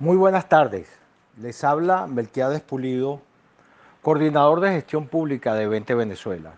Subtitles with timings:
[0.00, 0.88] Muy buenas tardes.
[1.40, 3.20] Les habla Melquiades Pulido,
[4.00, 6.52] coordinador de gestión pública de 20 Venezuela.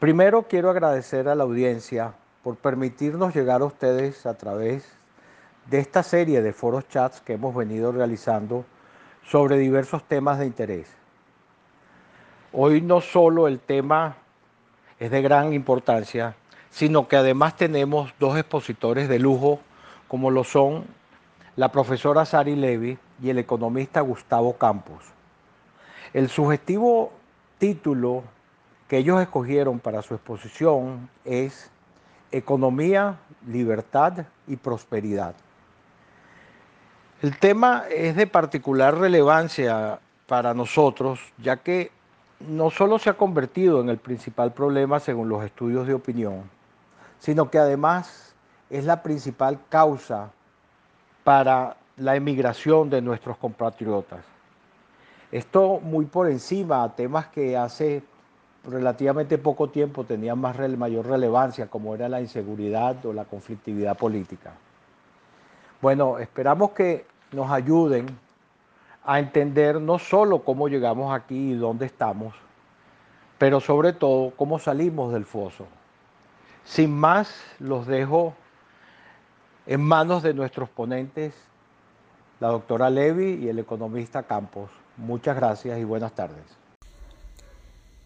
[0.00, 4.84] Primero quiero agradecer a la audiencia por permitirnos llegar a ustedes a través
[5.66, 8.64] de esta serie de foros chats que hemos venido realizando
[9.24, 10.88] sobre diversos temas de interés.
[12.52, 14.16] Hoy no solo el tema
[14.98, 16.34] es de gran importancia,
[16.68, 19.60] sino que además tenemos dos expositores de lujo
[20.08, 20.97] como lo son
[21.58, 25.02] la profesora Sari Levy y el economista Gustavo Campos.
[26.14, 27.10] El sugestivo
[27.58, 28.22] título
[28.86, 31.68] que ellos escogieron para su exposición es
[32.30, 33.16] Economía,
[33.48, 35.34] Libertad y Prosperidad.
[37.22, 41.90] El tema es de particular relevancia para nosotros, ya que
[42.38, 46.44] no solo se ha convertido en el principal problema según los estudios de opinión,
[47.18, 48.32] sino que además
[48.70, 50.30] es la principal causa
[51.28, 54.20] para la emigración de nuestros compatriotas.
[55.30, 58.02] Esto muy por encima a temas que hace
[58.64, 64.54] relativamente poco tiempo tenían más, mayor relevancia, como era la inseguridad o la conflictividad política.
[65.82, 68.06] Bueno, esperamos que nos ayuden
[69.04, 72.34] a entender no solo cómo llegamos aquí y dónde estamos,
[73.36, 75.66] pero sobre todo cómo salimos del foso.
[76.64, 78.32] Sin más, los dejo
[79.68, 81.34] en manos de nuestros ponentes,
[82.40, 84.70] la doctora Levy y el economista Campos.
[84.96, 86.42] Muchas gracias y buenas tardes.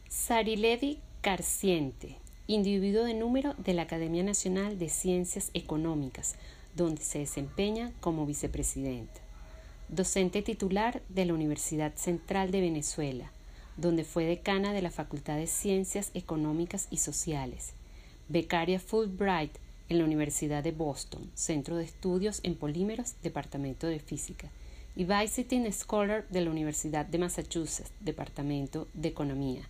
[0.08, 2.18] Sari Levy Carciente,
[2.48, 6.34] individuo de número de la Academia Nacional de Ciencias Económicas,
[6.74, 9.20] donde se desempeña como vicepresidenta.
[9.88, 13.30] Docente titular de la Universidad Central de Venezuela,
[13.76, 17.74] donde fue decana de la Facultad de Ciencias Económicas y Sociales.
[18.28, 24.48] Becaria Fulbright en la Universidad de Boston, Centro de Estudios en Polímeros, Departamento de Física,
[24.94, 29.62] y Visiting Scholar de la Universidad de Massachusetts, Departamento de Economía,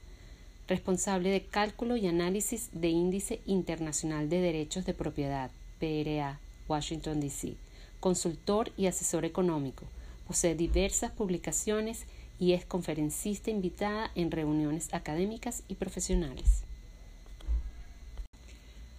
[0.68, 7.54] responsable de cálculo y análisis de Índice Internacional de Derechos de Propiedad, PRA, Washington, D.C.,
[8.00, 9.84] consultor y asesor económico,
[10.26, 12.04] posee diversas publicaciones
[12.40, 16.64] y es conferencista invitada en reuniones académicas y profesionales.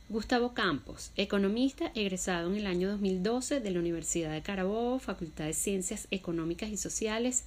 [0.10, 5.54] Gustavo Campos, economista egresado en el año 2012 de la Universidad de Carabobo, Facultad de
[5.54, 7.46] Ciencias Económicas y Sociales,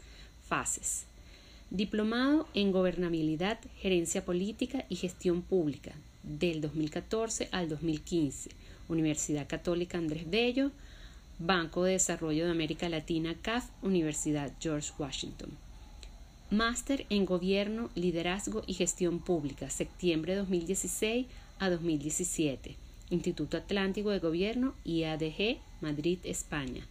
[0.48, 1.04] FACES.
[1.70, 8.50] Diplomado en Gobernabilidad, Gerencia Política y Gestión Pública, del 2014 al 2015,
[8.88, 10.70] Universidad Católica Andrés Bello,
[11.38, 15.50] Banco de Desarrollo de América Latina, CAF, Universidad George Washington.
[16.50, 21.26] Máster en Gobierno, Liderazgo y Gestión Pública, septiembre 2016
[21.58, 22.76] a 2017.
[23.10, 26.84] Instituto Atlántico de Gobierno IADG, Madrid, España.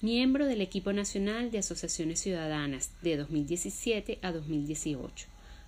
[0.00, 5.26] Miembro del equipo nacional de asociaciones ciudadanas de 2017 a 2018.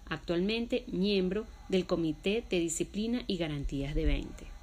[0.09, 4.55] Actualmente miembro del Comité de Disciplina y Garantías de 20.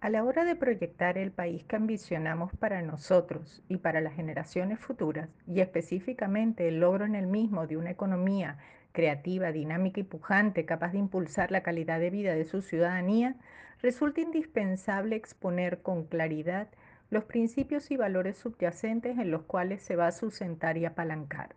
[0.00, 4.78] A la hora de proyectar el país que ambicionamos para nosotros y para las generaciones
[4.78, 8.56] futuras, y específicamente el logro en el mismo de una economía
[8.92, 13.36] creativa, dinámica y pujante, capaz de impulsar la calidad de vida de su ciudadanía,
[13.82, 16.68] resulta indispensable exponer con claridad
[17.10, 21.54] los principios y valores subyacentes en los cuales se va a sustentar y apalancar.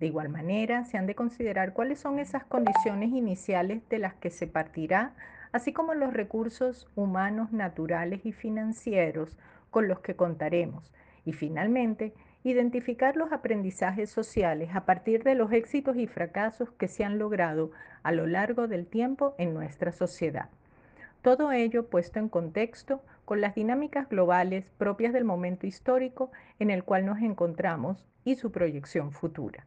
[0.00, 4.30] De igual manera, se han de considerar cuáles son esas condiciones iniciales de las que
[4.30, 5.14] se partirá,
[5.52, 9.38] así como los recursos humanos, naturales y financieros
[9.70, 10.92] con los que contaremos.
[11.24, 12.12] Y finalmente,
[12.44, 17.72] identificar los aprendizajes sociales a partir de los éxitos y fracasos que se han logrado
[18.02, 20.50] a lo largo del tiempo en nuestra sociedad.
[21.22, 26.84] Todo ello puesto en contexto con las dinámicas globales propias del momento histórico en el
[26.84, 29.66] cual nos encontramos y su proyección futura.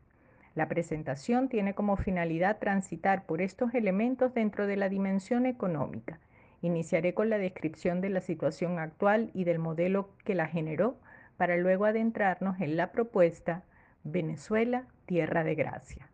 [0.54, 6.20] La presentación tiene como finalidad transitar por estos elementos dentro de la dimensión económica.
[6.62, 10.98] Iniciaré con la descripción de la situación actual y del modelo que la generó
[11.38, 13.64] para luego adentrarnos en la propuesta
[14.04, 16.10] Venezuela, Tierra de Gracia.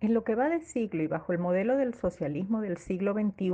[0.00, 3.50] En lo que va de siglo y bajo el modelo del socialismo del siglo XXI,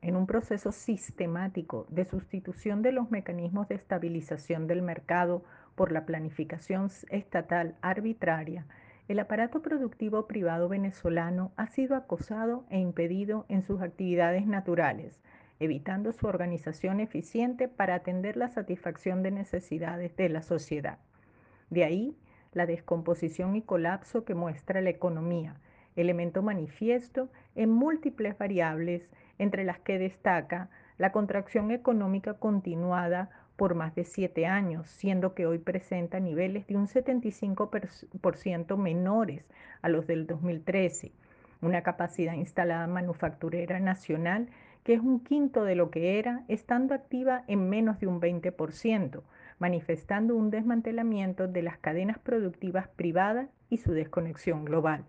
[0.00, 5.42] en un proceso sistemático de sustitución de los mecanismos de estabilización del mercado
[5.74, 8.64] por la planificación estatal arbitraria,
[9.08, 15.20] el aparato productivo privado venezolano ha sido acosado e impedido en sus actividades naturales,
[15.60, 20.98] evitando su organización eficiente para atender la satisfacción de necesidades de la sociedad.
[21.70, 22.16] De ahí
[22.52, 25.56] la descomposición y colapso que muestra la economía,
[25.96, 29.08] elemento manifiesto en múltiples variables
[29.38, 35.46] entre las que destaca la contracción económica continuada por más de siete años, siendo que
[35.46, 39.44] hoy presenta niveles de un 75% menores
[39.82, 41.10] a los del 2013,
[41.60, 44.48] una capacidad instalada manufacturera nacional
[44.88, 49.20] que es un quinto de lo que era, estando activa en menos de un 20%,
[49.58, 55.04] manifestando un desmantelamiento de las cadenas productivas privadas y su desconexión global.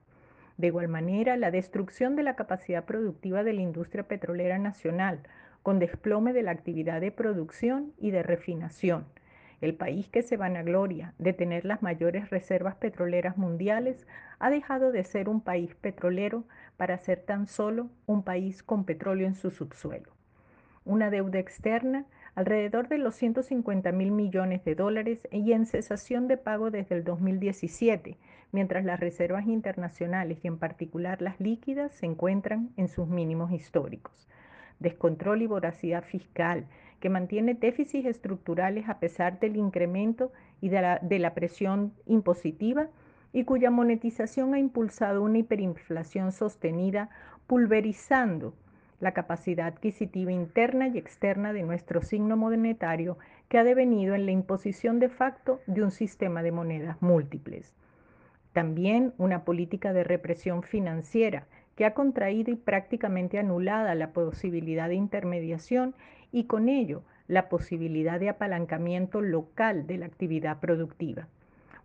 [0.58, 5.22] De igual manera, la destrucción de la capacidad productiva de la industria petrolera nacional,
[5.64, 9.06] con desplome de la actividad de producción y de refinación.
[9.62, 14.08] El país que se vanagloria de tener las mayores reservas petroleras mundiales
[14.40, 16.46] ha dejado de ser un país petrolero
[16.78, 20.12] para ser tan solo un país con petróleo en su subsuelo.
[20.86, 26.38] Una deuda externa alrededor de los 150 mil millones de dólares y en cesación de
[26.38, 28.18] pago desde el 2017,
[28.54, 34.30] mientras las reservas internacionales y en particular las líquidas se encuentran en sus mínimos históricos
[34.80, 36.66] descontrol y voracidad fiscal,
[37.00, 40.32] que mantiene déficits estructurales a pesar del incremento
[40.62, 42.88] y de la, de la, presión impositiva
[43.32, 47.10] y cuya monetización ha impulsado una hiperinflación sostenida,
[47.48, 48.54] pulverizando
[49.00, 53.18] la capacidad adquisitiva interna y externa de nuestro signo monetario
[53.48, 57.74] que ha devenido en la imposición de facto de un sistema de monedas múltiples.
[58.52, 64.96] También una política de represión financiera que ha contraído y prácticamente anulada la posibilidad de
[64.96, 65.96] intermediación
[66.32, 71.28] y con ello la posibilidad de apalancamiento local de la actividad productiva.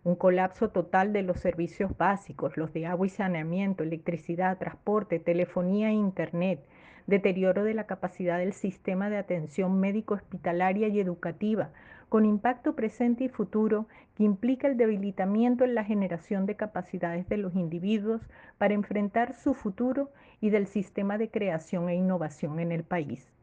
[0.03, 5.89] Un colapso total de los servicios básicos, los de agua y saneamiento, electricidad, transporte, telefonía
[5.89, 6.63] e internet,
[7.07, 11.71] deterioro de la capacidad del sistema de atención médico hospitalaria y educativa,
[12.09, 17.37] con impacto presente y futuro que implica el debilitamiento en la generación de capacidades de
[17.37, 18.21] los individuos
[18.57, 20.09] para enfrentar su futuro
[20.39, 23.34] y del sistema de creación e innovación en el país.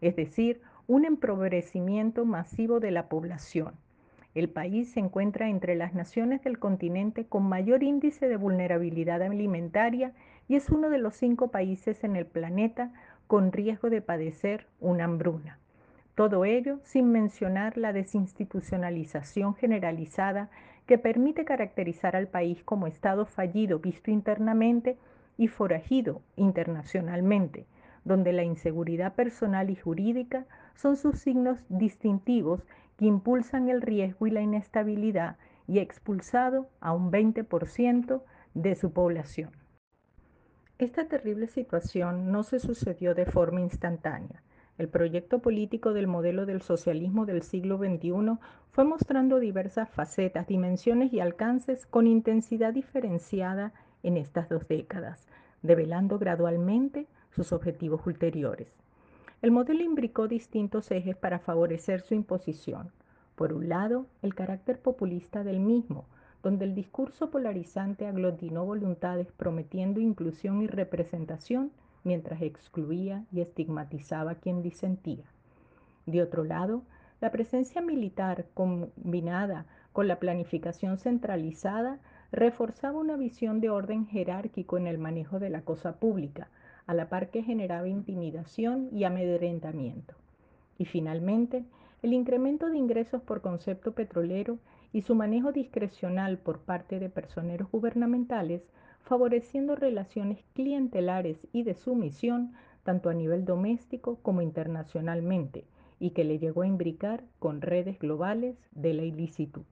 [0.00, 3.74] Es decir, un empobrecimiento masivo de la población.
[4.34, 10.12] El país se encuentra entre las naciones del continente con mayor índice de vulnerabilidad alimentaria
[10.46, 12.92] y es uno de los cinco países en el planeta
[13.26, 15.58] con riesgo de padecer una hambruna.
[16.14, 20.50] Todo ello sin mencionar la desinstitucionalización generalizada
[20.86, 24.98] que permite caracterizar al país como Estado fallido visto internamente
[25.36, 27.66] y forajido internacionalmente,
[28.06, 32.62] donde la inseguridad personal y jurídica son sus signos distintivos
[32.96, 35.36] que impulsan el riesgo y la inestabilidad
[35.66, 38.22] y expulsado a un 20%
[38.54, 39.50] de su población.
[40.78, 44.40] Esta terrible situación no se sucedió de forma instantánea.
[44.78, 48.38] El proyecto político del modelo del socialismo del siglo XXI
[48.70, 53.72] fue mostrando diversas facetas, dimensiones y alcances con intensidad diferenciada
[54.04, 55.26] en estas dos décadas,
[55.62, 58.68] develando gradualmente sus objetivos ulteriores.
[59.42, 62.90] El modelo imbricó distintos ejes para favorecer su imposición.
[63.34, 66.06] Por un lado, el carácter populista del mismo,
[66.42, 71.70] donde el discurso polarizante aglutinó voluntades prometiendo inclusión y representación
[72.04, 75.24] mientras excluía y estigmatizaba a quien disentía.
[76.06, 76.82] De otro lado,
[77.20, 81.98] la presencia militar combinada con la planificación centralizada
[82.32, 86.48] reforzaba una visión de orden jerárquico en el manejo de la cosa pública,
[86.86, 90.14] a la par que generaba intimidación y amedrentamiento.
[90.78, 91.64] Y finalmente,
[92.02, 94.58] el incremento de ingresos por concepto petrolero
[94.92, 98.62] y su manejo discrecional por parte de personeros gubernamentales
[99.00, 105.64] favoreciendo relaciones clientelares y de sumisión tanto a nivel doméstico como internacionalmente,
[105.98, 109.64] y que le llegó a imbricar con redes globales de la ilicitud.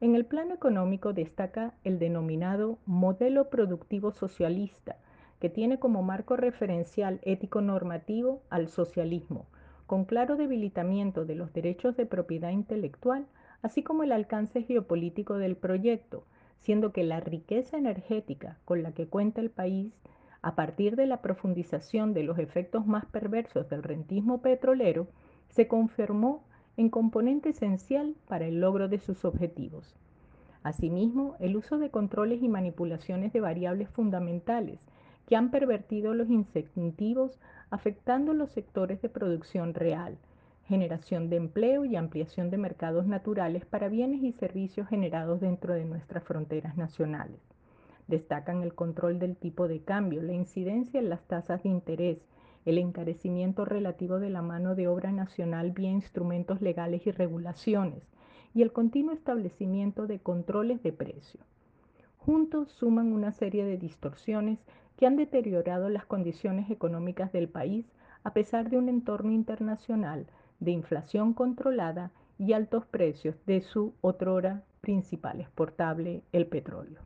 [0.00, 4.96] En el plano económico destaca el denominado modelo productivo socialista,
[5.40, 9.46] que tiene como marco referencial ético-normativo al socialismo,
[9.86, 13.26] con claro debilitamiento de los derechos de propiedad intelectual,
[13.62, 16.24] así como el alcance geopolítico del proyecto,
[16.60, 19.92] siendo que la riqueza energética con la que cuenta el país,
[20.42, 25.08] a partir de la profundización de los efectos más perversos del rentismo petrolero,
[25.48, 26.44] se confirmó
[26.76, 29.96] en componente esencial para el logro de sus objetivos.
[30.62, 34.80] Asimismo, el uso de controles y manipulaciones de variables fundamentales
[35.26, 37.38] que han pervertido los incentivos
[37.70, 40.16] afectando los sectores de producción real,
[40.66, 45.84] generación de empleo y ampliación de mercados naturales para bienes y servicios generados dentro de
[45.84, 47.40] nuestras fronteras nacionales.
[48.08, 52.18] Destacan el control del tipo de cambio, la incidencia en las tasas de interés,
[52.64, 58.02] el encarecimiento relativo de la mano de obra nacional vía instrumentos legales y regulaciones,
[58.54, 61.40] y el continuo establecimiento de controles de precio.
[62.18, 64.58] Juntos suman una serie de distorsiones
[64.96, 67.86] que han deteriorado las condiciones económicas del país
[68.24, 70.26] a pesar de un entorno internacional
[70.58, 77.00] de inflación controlada y altos precios de su otrora principal exportable, el petróleo.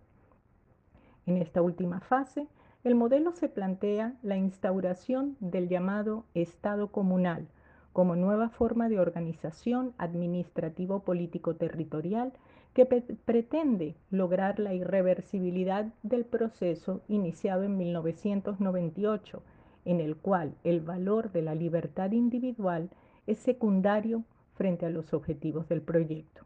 [1.26, 2.48] En esta última fase,
[2.84, 7.48] el modelo se plantea la instauración del llamado Estado comunal
[7.92, 12.32] como nueva forma de organización administrativo-político-territorial
[12.74, 19.42] que pretende lograr la irreversibilidad del proceso iniciado en 1998,
[19.84, 22.90] en el cual el valor de la libertad individual
[23.26, 24.24] es secundario
[24.54, 26.44] frente a los objetivos del proyecto.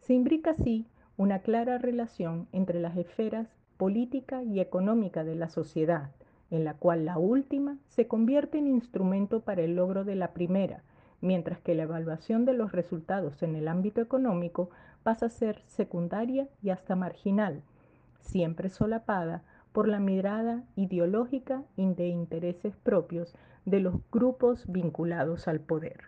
[0.00, 0.86] Se imbrica así
[1.16, 6.10] una clara relación entre las esferas política y económica de la sociedad,
[6.50, 10.82] en la cual la última se convierte en instrumento para el logro de la primera,
[11.20, 14.70] mientras que la evaluación de los resultados en el ámbito económico
[15.06, 17.62] pasa a ser secundaria y hasta marginal,
[18.18, 23.32] siempre solapada por la mirada ideológica y de intereses propios
[23.64, 26.06] de los grupos vinculados al poder.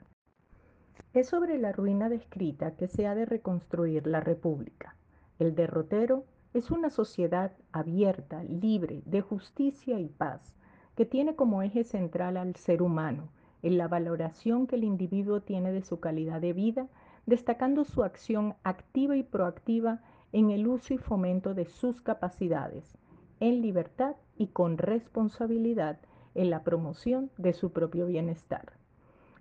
[1.12, 4.96] Es sobre la ruina descrita que se ha de reconstruir la República.
[5.38, 10.56] El derrotero es una sociedad abierta, libre, de justicia y paz,
[10.96, 13.28] que tiene como eje central al ser humano,
[13.62, 16.88] en la valoración que el individuo tiene de su calidad de vida,
[17.28, 20.00] destacando su acción activa y proactiva
[20.32, 22.96] en el uso y fomento de sus capacidades,
[23.38, 25.98] en libertad y con responsabilidad
[26.34, 28.72] en la promoción de su propio bienestar.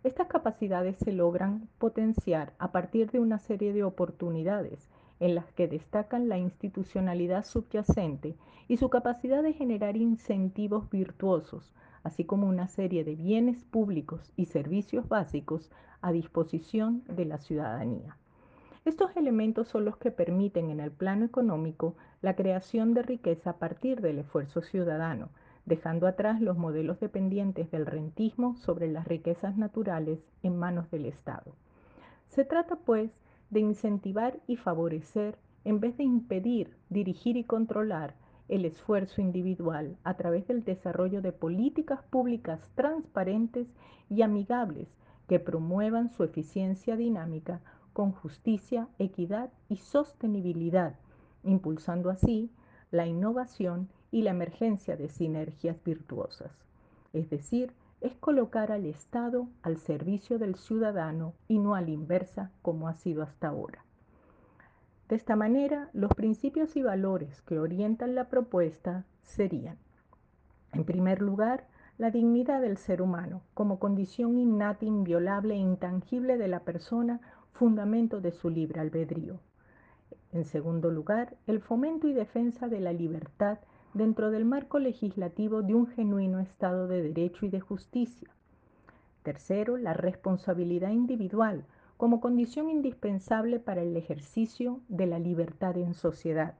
[0.03, 4.89] Estas capacidades se logran potenciar a partir de una serie de oportunidades
[5.21, 8.35] en las que destacan la institucionalidad subyacente
[8.67, 11.73] y su capacidad de generar incentivos virtuosos,
[12.03, 18.17] así como una serie de bienes públicos y servicios básicos a disposición de la ciudadanía.
[18.85, 23.57] Estos elementos son los que permiten en el plano económico la creación de riqueza a
[23.57, 25.29] partir del esfuerzo ciudadano,
[25.65, 31.53] dejando atrás los modelos dependientes del rentismo sobre las riquezas naturales en manos del Estado.
[32.29, 33.11] Se trata, pues,
[33.49, 38.15] de incentivar y favorecer en vez de impedir, dirigir y controlar
[38.49, 43.67] el esfuerzo individual a través del desarrollo de políticas públicas transparentes
[44.09, 44.87] y amigables
[45.27, 47.61] que promuevan su eficiencia dinámica
[47.93, 50.95] con justicia, equidad y sostenibilidad,
[51.43, 52.51] impulsando así
[52.91, 56.51] la innovación y la emergencia de sinergias virtuosas.
[57.13, 62.51] Es decir, es colocar al Estado al servicio del ciudadano y no a la inversa
[62.61, 63.86] como ha sido hasta ahora.
[65.09, 69.77] De esta manera, los principios y valores que orientan la propuesta serían,
[70.73, 76.47] en primer lugar, la dignidad del ser humano como condición innata, inviolable e intangible de
[76.47, 77.21] la persona,
[77.53, 79.39] fundamento de su libre albedrío.
[80.33, 83.59] En segundo lugar, el fomento y defensa de la libertad
[83.93, 88.29] dentro del marco legislativo de un genuino Estado de Derecho y de Justicia.
[89.23, 91.65] Tercero, la responsabilidad individual
[91.97, 96.53] como condición indispensable para el ejercicio de la libertad en sociedad.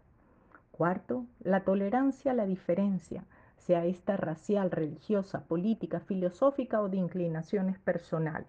[0.72, 3.24] Cuarto, la tolerancia a la diferencia,
[3.58, 8.48] sea esta racial, religiosa, política, filosófica o de inclinaciones personales.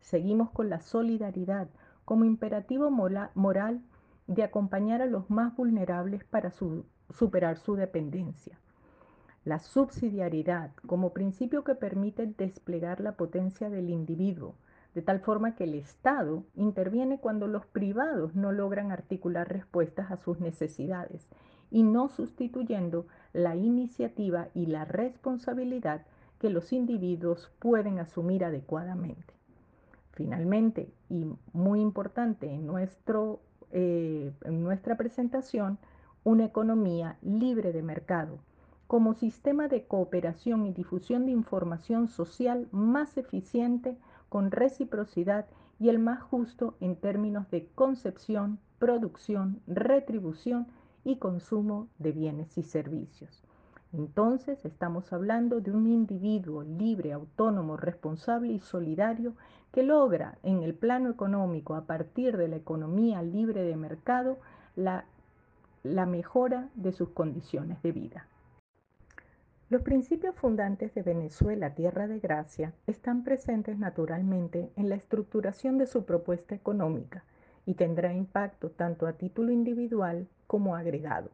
[0.00, 1.68] Seguimos con la solidaridad
[2.04, 3.82] como imperativo moral
[4.26, 8.58] de acompañar a los más vulnerables para su superar su dependencia.
[9.44, 14.54] La subsidiariedad como principio que permite desplegar la potencia del individuo,
[14.94, 20.16] de tal forma que el Estado interviene cuando los privados no logran articular respuestas a
[20.16, 21.28] sus necesidades
[21.70, 26.04] y no sustituyendo la iniciativa y la responsabilidad
[26.38, 29.32] que los individuos pueden asumir adecuadamente.
[30.12, 35.78] Finalmente, y muy importante en, nuestro, eh, en nuestra presentación,
[36.24, 38.38] una economía libre de mercado
[38.92, 43.96] como sistema de cooperación y difusión de información social más eficiente,
[44.32, 45.44] con reciprocidad
[45.78, 50.68] y el más justo en términos de concepción, producción, retribución
[51.04, 53.42] y consumo de bienes y servicios.
[53.92, 59.34] Entonces estamos hablando de un individuo libre, autónomo, responsable y solidario
[59.70, 64.38] que logra en el plano económico, a partir de la economía libre de mercado,
[64.76, 65.04] la
[65.82, 68.26] la mejora de sus condiciones de vida.
[69.72, 75.86] Los principios fundantes de Venezuela, Tierra de Gracia, están presentes naturalmente en la estructuración de
[75.86, 77.24] su propuesta económica
[77.64, 81.30] y tendrá impacto tanto a título individual como agregado.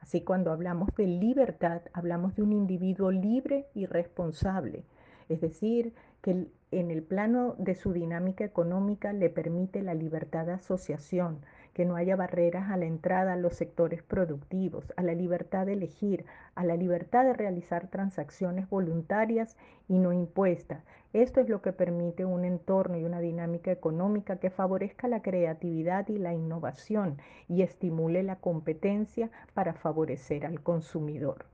[0.00, 4.86] Así cuando hablamos de libertad, hablamos de un individuo libre y responsable,
[5.28, 10.52] es decir, que en el plano de su dinámica económica le permite la libertad de
[10.52, 11.40] asociación,
[11.74, 15.74] que no haya barreras a la entrada a los sectores productivos, a la libertad de
[15.74, 19.56] elegir, a la libertad de realizar transacciones voluntarias
[19.88, 24.50] y no impuestas, Esto es lo que permite un entorno y una dinámica económica que
[24.50, 31.46] favorezca la creatividad y la innovación y estimule la competencia para favorecer al consumidor.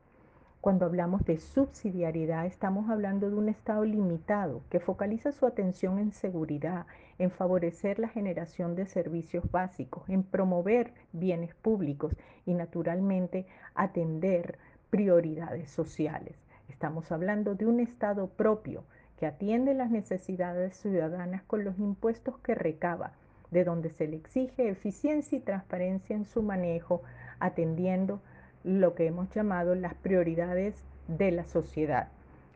[0.61, 6.13] Cuando hablamos de subsidiariedad, estamos hablando de un Estado limitado que focaliza su atención en
[6.13, 6.85] seguridad,
[7.19, 12.15] en favorecer la generación de servicios básicos, en promover bienes públicos
[12.45, 14.59] y naturalmente atender
[14.91, 16.37] prioridades sociales.
[16.69, 18.85] Estamos hablando de un Estado propio
[19.19, 23.13] que atiende las necesidades ciudadanas con los impuestos que recaba,
[23.51, 27.01] de donde se le exige eficiencia y transparencia en su manejo,
[27.39, 28.21] atendiendo
[28.65, 30.75] lo que hemos llamado las prioridades
[31.09, 32.09] de la sociedad.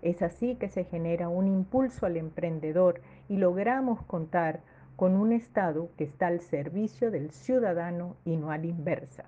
[0.03, 4.61] Es así que se genera un impulso al emprendedor y logramos contar
[4.97, 9.25] con un Estado que está al servicio del ciudadano y no a la inversa.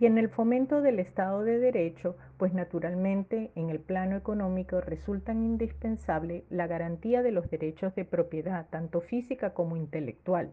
[0.00, 5.42] Y en el fomento del Estado de Derecho, pues naturalmente en el plano económico resultan
[5.42, 10.50] indispensable la garantía de los derechos de propiedad, tanto física como intelectual,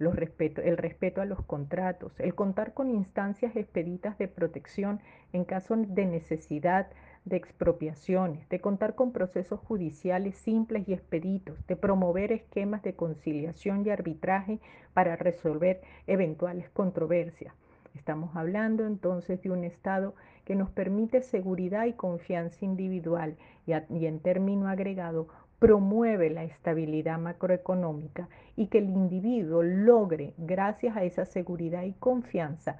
[0.00, 5.00] el respeto a los contratos, el contar con instancias expeditas de protección
[5.32, 6.88] en caso de necesidad
[7.26, 13.84] de expropiaciones, de contar con procesos judiciales simples y expeditos, de promover esquemas de conciliación
[13.84, 14.58] y arbitraje
[14.94, 17.54] para resolver eventuales controversias.
[17.94, 20.14] Estamos hablando entonces de un Estado
[20.44, 25.28] que nos permite seguridad y confianza individual y, en término agregado
[25.60, 32.78] promueve la estabilidad macroeconómica y que el individuo logre, gracias a esa seguridad y confianza,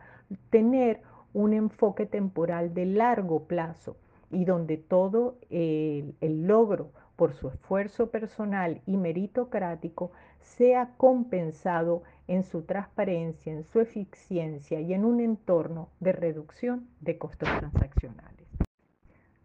[0.49, 3.97] tener un enfoque temporal de largo plazo
[4.31, 10.11] y donde todo el logro por su esfuerzo personal y meritocrático
[10.41, 17.19] sea compensado en su transparencia, en su eficiencia y en un entorno de reducción de
[17.19, 18.40] costos transaccionales.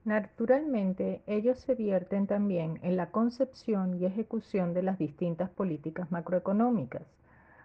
[0.05, 7.01] Naturalmente, ellos se vierten también en la concepción y ejecución de las distintas políticas macroeconómicas.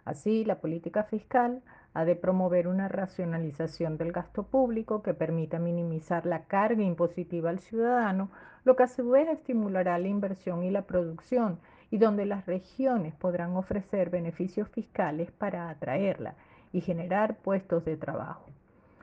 [0.07, 1.61] Así, la política fiscal
[1.93, 7.61] ha de promover una racionalización del gasto público que permita minimizar la carga impositiva al
[7.61, 8.31] ciudadano,
[8.65, 11.59] lo que a su vez estimulará la inversión y la producción
[11.91, 16.37] y donde las regiones podrán ofrecer beneficios fiscales para atraerla
[16.73, 18.47] y generar puestos de trabajo.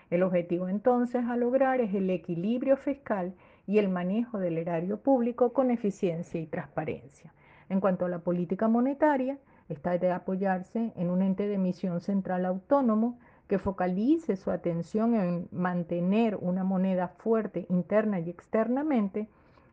[0.10, 3.34] El objetivo entonces a lograr es el equilibrio fiscal
[3.66, 7.34] y el manejo del erario público con eficiencia y transparencia.
[7.70, 12.46] En cuanto a la política monetaria, esta de apoyarse en un ente de emisión central
[12.46, 19.28] autónomo que focalice su atención en mantener una moneda fuerte interna y externamente,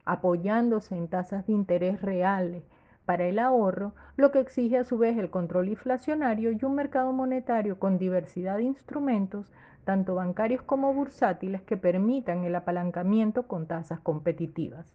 [0.05, 2.65] apoyándose en tasas de interés reales
[3.05, 7.13] para el ahorro, lo que exige a su vez el control inflacionario y un mercado
[7.13, 9.47] monetario con diversidad de instrumentos,
[9.85, 14.87] tanto bancarios como bursátiles, que permitan el apalancamiento con tasas competitivas.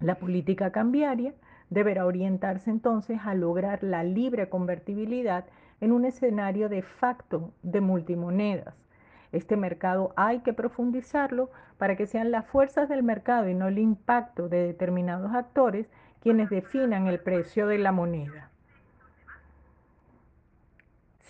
[0.00, 1.34] La política cambiaria
[1.70, 5.46] deberá orientarse entonces a lograr la libre convertibilidad
[5.80, 8.74] en un escenario de facto de multimonedas.
[9.32, 13.78] Este mercado hay que profundizarlo para que sean las fuerzas del mercado y no el
[13.78, 15.88] impacto de determinados actores
[16.20, 18.51] quienes definan el precio de la moneda.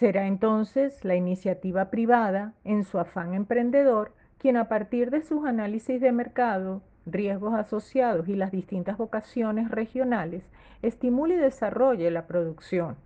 [0.02, 6.00] Será entonces la iniciativa privada, en su afán emprendedor, quien a partir de sus análisis
[6.00, 10.42] de mercado, riesgos asociados y las distintas vocaciones regionales,
[10.82, 12.96] estimule y desarrolle la producción.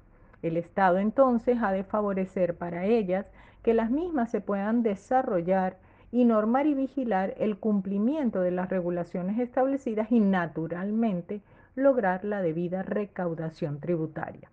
[0.41, 3.27] El Estado entonces ha de favorecer para ellas
[3.63, 5.77] que las mismas se puedan desarrollar
[6.11, 11.43] y normar y vigilar el cumplimiento de las regulaciones establecidas y naturalmente
[11.75, 14.49] lograr la debida recaudación tributaria.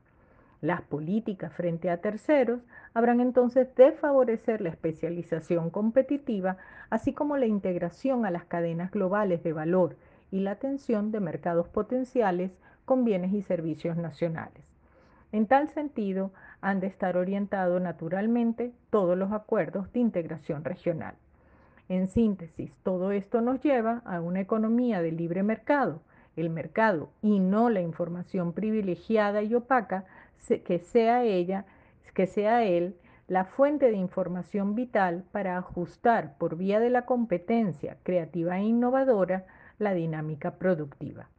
[0.64, 2.62] Las políticas frente a terceros
[2.94, 6.56] habrán entonces de favorecer la especialización competitiva,
[6.90, 9.98] así como la integración a las cadenas globales de valor
[10.32, 12.50] y la atención de mercados potenciales
[12.86, 14.64] con bienes y servicios nacionales.
[15.34, 21.16] En tal sentido, han de estar orientados naturalmente todos los acuerdos de integración regional.
[21.90, 26.00] En síntesis, todo esto nos lleva a una economía de libre mercado,
[26.38, 30.06] el mercado y no la información privilegiada y opaca,
[30.48, 31.66] que sea ella,
[32.14, 32.96] que sea él
[33.28, 39.46] la fuente de información vital para ajustar por vía de la competencia creativa e innovadora
[39.80, 41.30] la dinámica productiva.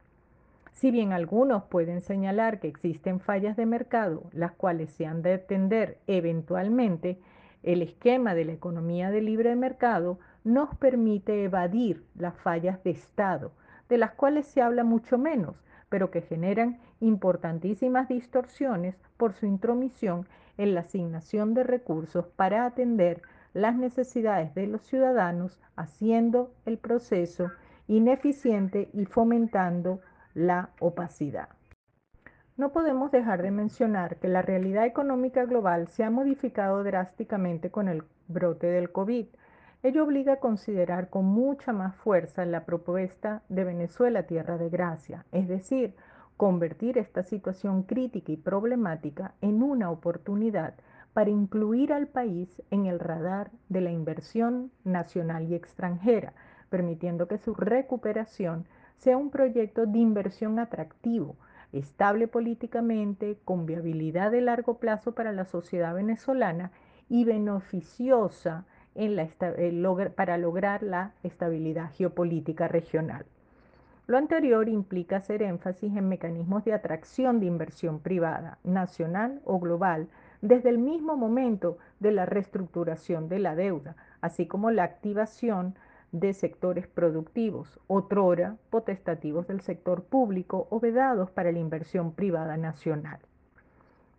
[0.73, 5.35] Si bien algunos pueden señalar que existen fallas de mercado, las cuales se han de
[5.35, 7.17] atender eventualmente,
[7.63, 13.51] el esquema de la economía de libre mercado nos permite evadir las fallas de Estado,
[13.87, 15.55] de las cuales se habla mucho menos,
[15.89, 23.21] pero que generan importantísimas distorsiones por su intromisión en la asignación de recursos para atender
[23.53, 27.51] las necesidades de los ciudadanos, haciendo el proceso
[27.87, 30.01] ineficiente y fomentando
[30.33, 31.49] la opacidad.
[32.57, 37.89] No podemos dejar de mencionar que la realidad económica global se ha modificado drásticamente con
[37.89, 39.27] el brote del COVID.
[39.85, 45.27] Ello obliga a considerar con mucha más fuerza la propuesta de Venezuela Tierra de Gracia,
[45.31, 45.93] es decir,
[46.37, 50.73] convertir esta situación crítica y problemática en una oportunidad
[51.13, 56.33] para incluir al país en el radar de la inversión nacional y extranjera,
[56.71, 58.65] permitiendo que su recuperación
[58.97, 61.35] sea un proyecto de inversión atractivo,
[61.73, 66.71] estable políticamente, con viabilidad de largo plazo para la sociedad venezolana
[67.07, 73.25] y beneficiosa eh, para lograr la estabilidad geopolítica regional.
[74.07, 80.07] Lo anterior implica hacer énfasis en mecanismos de atracción de inversión privada, nacional o global,
[80.41, 85.75] desde el mismo momento de la reestructuración de la deuda, así como la activación
[86.11, 93.19] de sectores productivos, otrora potestativos del sector público o vedados para la inversión privada nacional.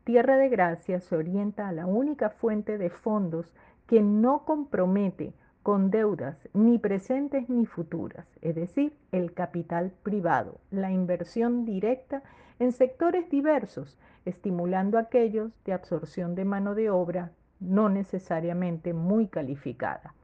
[0.06, 3.52] Tierra de Gracia se orienta a la única fuente de fondos
[3.88, 5.32] que no compromete
[5.64, 12.22] con deudas ni presentes ni futuras, es decir, el capital privado, la inversión directa
[12.60, 20.14] en sectores diversos, estimulando aquellos de absorción de mano de obra no necesariamente muy calificada.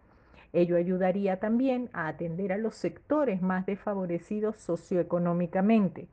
[0.53, 6.07] Ello ayudaría también a atender a los sectores más desfavorecidos socioeconómicamente.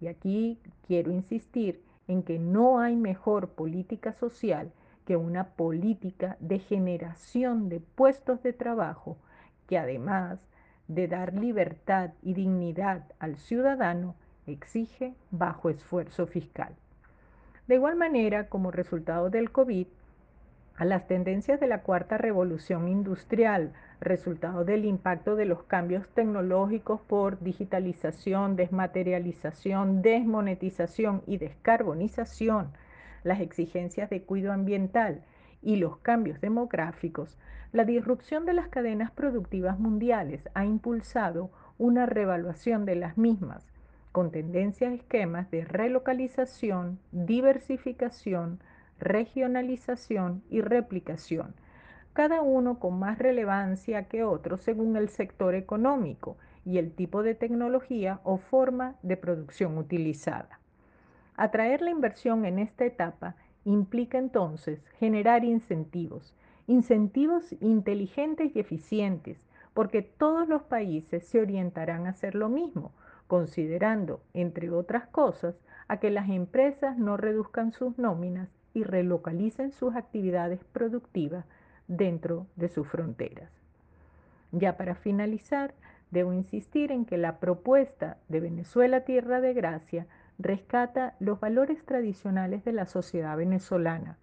[0.00, 4.72] Y aquí quiero insistir en que no hay mejor política social
[5.06, 9.16] que una política de generación de puestos de trabajo
[9.66, 10.38] que además
[10.88, 14.14] de dar libertad y dignidad al ciudadano,
[14.46, 16.74] exige bajo esfuerzo fiscal.
[17.66, 19.86] De igual manera, como resultado del COVID,
[20.76, 23.72] a las tendencias de la cuarta revolución industrial,
[24.04, 32.72] resultado del impacto de los cambios tecnológicos por digitalización, desmaterialización, desmonetización y descarbonización,
[33.24, 35.22] las exigencias de cuidado ambiental
[35.62, 37.38] y los cambios demográficos,
[37.72, 43.66] la disrupción de las cadenas productivas mundiales ha impulsado una revaluación de las mismas,
[44.12, 48.60] con tendencias a esquemas de relocalización, diversificación,
[49.00, 51.54] regionalización y replicación,
[52.14, 57.34] cada uno con más relevancia que otro según el sector económico y el tipo de
[57.34, 60.60] tecnología o forma de producción utilizada.
[61.36, 66.36] Atraer la inversión en esta etapa implica entonces generar incentivos,
[66.68, 72.92] incentivos inteligentes y eficientes, porque todos los países se orientarán a hacer lo mismo,
[73.26, 75.56] considerando, entre otras cosas,
[75.88, 81.44] a que las empresas no reduzcan sus nóminas y relocalicen sus actividades productivas
[81.88, 83.50] dentro de sus fronteras.
[84.52, 85.74] Ya para finalizar,
[86.10, 90.06] debo insistir en que la propuesta de Venezuela Tierra de Gracia
[90.38, 94.18] rescata los valores tradicionales de la sociedad venezolana,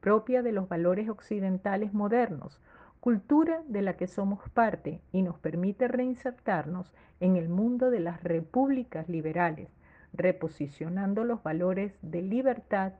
[0.00, 2.60] propia de los valores occidentales modernos,
[3.00, 8.22] cultura de la que somos parte y nos permite reinsertarnos en el mundo de las
[8.22, 9.68] repúblicas liberales,
[10.12, 12.92] reposicionando los valores de libertad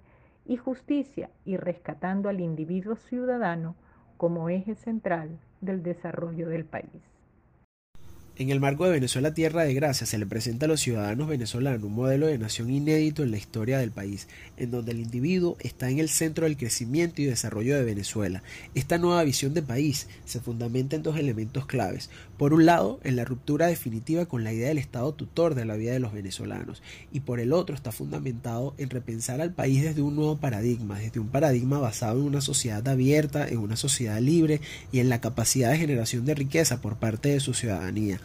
[0.45, 3.77] y justicia y rescatando al individuo ciudadano
[4.23, 7.03] como eje central del desarrollo del país.
[8.39, 11.83] En el marco de Venezuela Tierra de Gracia se le presenta a los ciudadanos venezolanos
[11.83, 15.91] un modelo de nación inédito en la historia del país, en donde el individuo está
[15.91, 18.43] en el centro del crecimiento y desarrollo de Venezuela.
[18.75, 22.09] Esta nueva visión de país se fundamenta en dos elementos claves.
[22.39, 25.77] Por un lado, en la ruptura definitiva con la idea del Estado tutor de la
[25.77, 30.01] vida de los venezolanos, y por el otro está fundamentado en repensar al país desde
[30.01, 34.63] un nuevo paradigma, desde un paradigma basado en una sociedad abierta, en una sociedad libre
[34.91, 38.23] y en la capacidad de generación de riqueza por parte de su ciudadanía.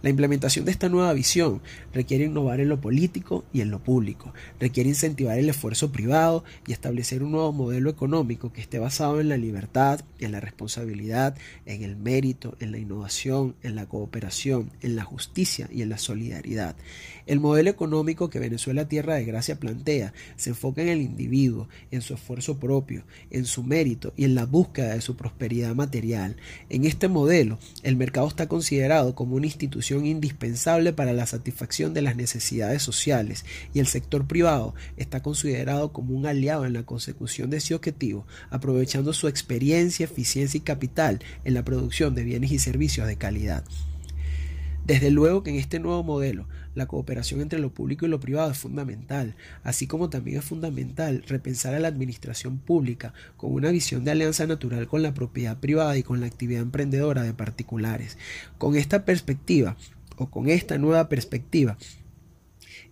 [0.00, 1.60] La implementación de esta nueva visión
[1.92, 6.72] requiere innovar en lo político y en lo público, requiere incentivar el esfuerzo privado y
[6.72, 11.82] establecer un nuevo modelo económico que esté basado en la libertad, en la responsabilidad, en
[11.82, 16.76] el mérito, en la innovación, en la cooperación, en la justicia y en la solidaridad.
[17.26, 22.02] El modelo económico que Venezuela Tierra de Gracia plantea se enfoca en el individuo, en
[22.02, 26.36] su esfuerzo propio, en su mérito y en la búsqueda de su prosperidad material.
[26.68, 32.02] En este modelo, el mercado está considerado como una institución indispensable para la satisfacción de
[32.02, 37.50] las necesidades sociales y el sector privado está considerado como un aliado en la consecución
[37.50, 42.58] de ese objetivo, aprovechando su experiencia, eficiencia y capital en la producción de bienes y
[42.58, 43.64] servicios de calidad.
[44.86, 46.46] Desde luego que en este nuevo modelo
[46.78, 51.22] la cooperación entre lo público y lo privado es fundamental, así como también es fundamental
[51.26, 55.98] repensar a la administración pública con una visión de alianza natural con la propiedad privada
[55.98, 58.16] y con la actividad emprendedora de particulares.
[58.56, 59.76] Con esta perspectiva,
[60.16, 61.76] o con esta nueva perspectiva,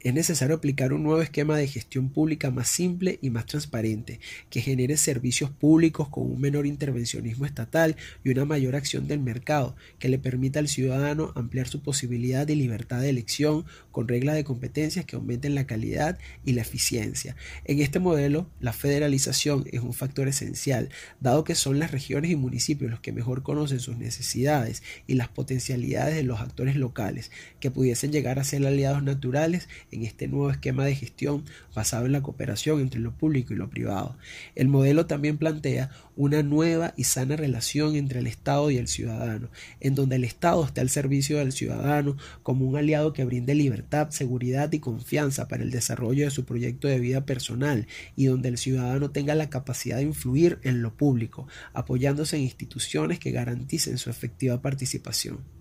[0.07, 4.61] Es necesario aplicar un nuevo esquema de gestión pública más simple y más transparente, que
[4.61, 10.09] genere servicios públicos con un menor intervencionismo estatal y una mayor acción del mercado, que
[10.09, 15.05] le permita al ciudadano ampliar su posibilidad de libertad de elección con reglas de competencias
[15.07, 17.35] que aumenten la calidad y la eficiencia.
[17.65, 20.89] En este modelo, la federalización es un factor esencial,
[21.19, 25.27] dado que son las regiones y municipios los que mejor conocen sus necesidades y las
[25.27, 30.51] potencialidades de los actores locales, que pudiesen llegar a ser aliados naturales en este nuevo
[30.51, 34.17] esquema de gestión basado en la cooperación entre lo público y lo privado.
[34.55, 39.49] El modelo también plantea una nueva y sana relación entre el Estado y el ciudadano,
[39.81, 44.11] en donde el Estado esté al servicio del ciudadano como un aliado que brinde libertad,
[44.11, 48.59] seguridad y confianza para el desarrollo de su proyecto de vida personal y donde el
[48.59, 54.11] ciudadano tenga la capacidad de influir en lo público, apoyándose en instituciones que garanticen su
[54.11, 55.56] efectiva participación.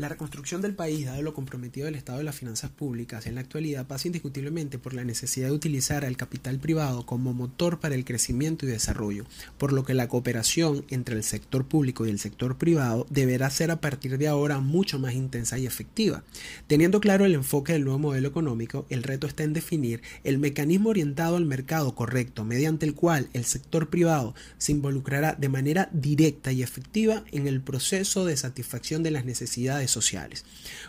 [0.00, 3.42] La reconstrucción del país, dado lo comprometido del Estado de las finanzas públicas, en la
[3.42, 8.06] actualidad pasa indiscutiblemente por la necesidad de utilizar al capital privado como motor para el
[8.06, 9.26] crecimiento y desarrollo,
[9.58, 13.70] por lo que la cooperación entre el sector público y el sector privado deberá ser
[13.70, 16.22] a partir de ahora mucho más intensa y efectiva.
[16.66, 20.88] Teniendo claro el enfoque del nuevo modelo económico, el reto está en definir el mecanismo
[20.88, 26.52] orientado al mercado correcto, mediante el cual el sector privado se involucrará de manera directa
[26.52, 30.44] y efectiva en el proceso de satisfacción de las necesidades sociales.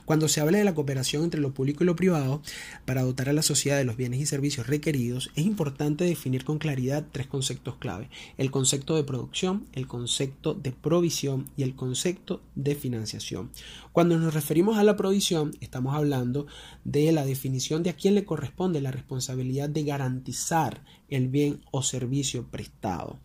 [0.06, 2.42] Cuando se habla de la cooperación entre lo público y lo privado
[2.86, 6.58] para dotar a la sociedad de los bienes y servicios requeridos, es importante definir con
[6.58, 8.10] claridad tres conceptos clave.
[8.38, 13.52] El concepto de producción, el concepto de provisión y el concepto de financiación.
[13.91, 16.47] Cuando nos referimos a la provisión, estamos hablando
[16.86, 21.84] de la definición de a quién le corresponde la responsabilidad de garantizar el bien o
[21.84, 23.19] servicio prestado.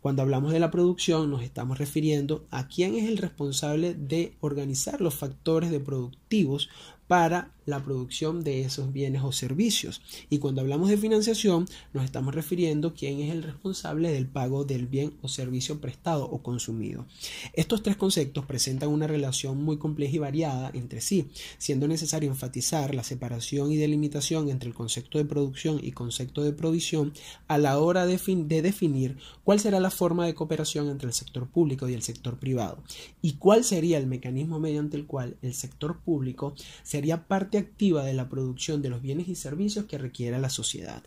[0.00, 5.00] Cuando hablamos de la producción nos estamos refiriendo a quién es el responsable de organizar
[5.00, 6.68] los factores de productivos
[7.08, 10.02] para la producción de esos bienes o servicios.
[10.30, 14.64] Y cuando hablamos de financiación, nos estamos refiriendo a quién es el responsable del pago
[14.64, 17.06] del bien o servicio prestado o consumido.
[17.52, 22.94] Estos tres conceptos presentan una relación muy compleja y variada entre sí, siendo necesario enfatizar
[22.94, 27.12] la separación y delimitación entre el concepto de producción y concepto de provisión
[27.48, 31.48] a la hora de, de definir cuál será la forma de cooperación entre el sector
[31.48, 32.82] público y el sector privado
[33.22, 38.14] y cuál sería el mecanismo mediante el cual el sector público sería parte activa de
[38.14, 41.02] la producción de los bienes y servicios que requiera la sociedad.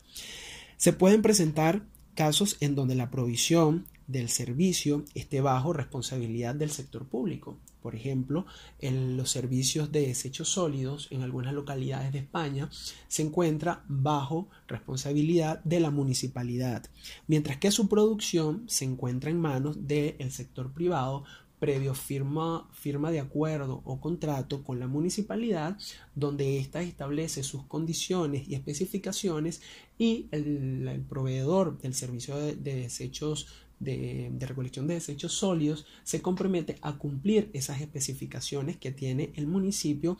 [0.77, 1.83] Se pueden presentar
[2.15, 7.57] casos en donde la provisión del servicio esté bajo responsabilidad del sector público.
[7.81, 8.45] Por ejemplo,
[8.79, 12.69] en los servicios de desechos sólidos en algunas localidades de España
[13.07, 16.85] se encuentra bajo responsabilidad de la municipalidad,
[17.27, 21.23] mientras que su producción se encuentra en manos del sector privado
[21.59, 25.77] previo firma, firma de acuerdo o contrato con la municipalidad
[26.15, 29.61] donde ésta establece sus condiciones y especificaciones
[29.97, 33.47] y el, proveedor del servicio de, desechos
[33.79, 39.47] de, de, recolección de desechos sólidos se compromete a cumplir esas especificaciones que tiene el
[39.47, 40.17] municipio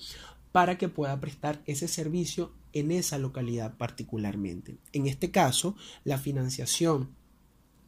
[0.52, 4.78] para que pueda prestar ese servicio en esa localidad particularmente.
[4.93, 7.10] En este caso, la financiación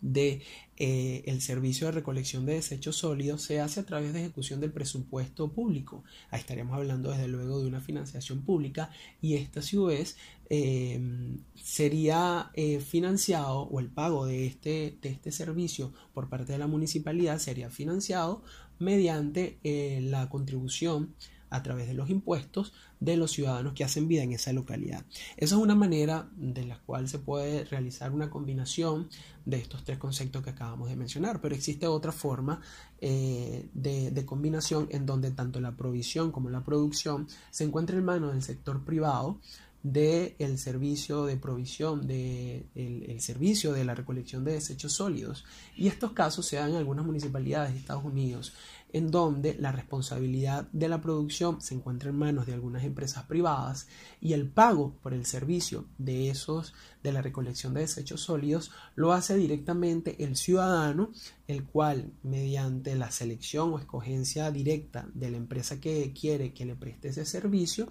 [0.01, 0.41] de
[0.77, 4.71] eh, el servicio de recolección de desechos sólidos se hace a través de ejecución del
[4.71, 6.03] presupuesto público.
[6.31, 8.89] Ahí estaríamos hablando desde luego de una financiación pública
[9.21, 10.15] y esta a
[10.49, 16.59] em, sería eh, financiado o el pago de este, de este servicio por parte de
[16.59, 18.41] la municipalidad sería financiado
[18.79, 21.13] mediante eh, la contribución
[21.49, 25.05] a través de los impuestos de los ciudadanos que hacen vida en esa localidad.
[25.37, 29.09] Esa es una manera de la cual se puede realizar una combinación
[29.45, 32.61] de estos tres conceptos que acabamos de mencionar, pero existe otra forma
[33.01, 38.33] eh, de, combinación en donde tanto la provisión como la producción se encuentra en manos
[38.33, 39.39] del sector privado
[39.83, 45.45] del el servicio de provisión de el, servicio de la recolección de desechos sólidos.
[45.75, 48.53] Y estos casos se dan en algunas municipalidades de Estados Unidos
[48.91, 53.87] en donde la responsabilidad de la producción se encuentra en manos de algunas empresas privadas
[54.19, 59.13] y el pago por el servicio de esos de la recolección de desechos sólidos lo
[59.13, 61.11] hace directamente el ciudadano,
[61.47, 66.75] el cual mediante la selección o escogencia directa de la empresa que quiere que le
[66.75, 67.89] preste ese servicio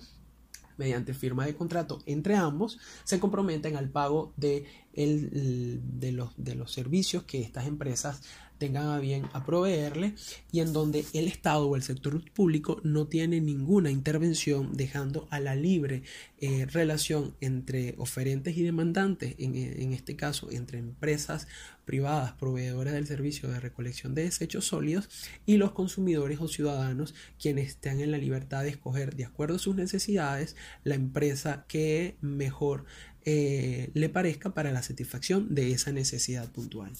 [0.78, 4.64] mediante firma de contrato entre ambos, se comprometen al pago de,
[4.94, 8.22] el, de, los, de los servicios que estas empresas
[8.58, 10.14] tengan a bien a proveerle
[10.52, 15.40] y en donde el Estado o el sector público no tiene ninguna intervención dejando a
[15.40, 16.02] la libre
[16.40, 21.48] eh, relación entre oferentes y demandantes, en, en este caso entre empresas
[21.84, 25.08] privadas proveedoras del servicio de recolección de desechos sólidos
[25.46, 29.58] y los consumidores o ciudadanos quienes están en la libertad de escoger de acuerdo a
[29.58, 32.84] sus necesidades la empresa que mejor
[33.24, 36.92] eh, le parezca para la satisfacción de esa necesidad puntual.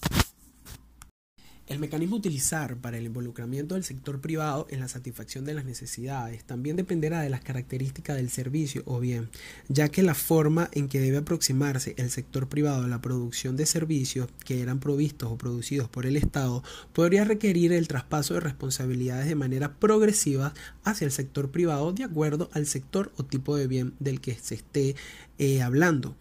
[1.68, 6.42] El mecanismo utilizar para el involucramiento del sector privado en la satisfacción de las necesidades
[6.44, 9.28] también dependerá de las características del servicio o bien,
[9.68, 13.66] ya que la forma en que debe aproximarse el sector privado a la producción de
[13.66, 19.26] servicios que eran provistos o producidos por el Estado podría requerir el traspaso de responsabilidades
[19.28, 20.54] de manera progresiva
[20.84, 24.54] hacia el sector privado de acuerdo al sector o tipo de bien del que se
[24.54, 24.96] esté
[25.38, 26.16] eh, hablando.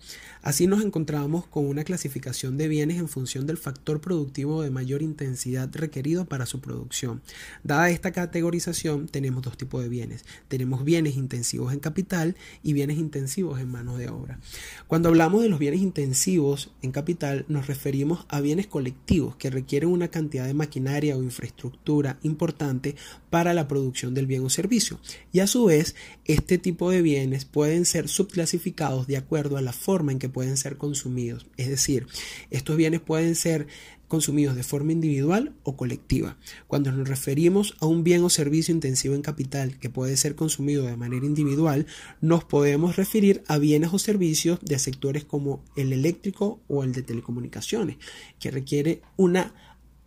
[0.47, 5.01] Así nos encontramos con una clasificación de bienes en función del factor productivo de mayor
[5.01, 7.21] intensidad requerido para su producción.
[7.63, 10.23] Dada esta categorización, tenemos dos tipos de bienes.
[10.47, 14.39] Tenemos bienes intensivos en capital y bienes intensivos en mano de obra.
[14.87, 19.89] Cuando hablamos de los bienes intensivos en capital, nos referimos a bienes colectivos que requieren
[19.89, 22.95] una cantidad de maquinaria o infraestructura importante
[23.29, 24.99] para la producción del bien o servicio.
[25.33, 29.73] Y a su vez, este tipo de bienes pueden ser subclasificados de acuerdo a la
[29.73, 31.47] forma en que pueden ser consumidos.
[31.57, 32.07] Es decir,
[32.51, 33.67] estos bienes pueden ser
[34.07, 36.37] consumidos de forma individual o colectiva.
[36.67, 40.85] Cuando nos referimos a un bien o servicio intensivo en capital que puede ser consumido
[40.85, 41.87] de manera individual,
[42.21, 47.03] nos podemos referir a bienes o servicios de sectores como el eléctrico o el de
[47.03, 47.97] telecomunicaciones,
[48.39, 49.53] que requiere una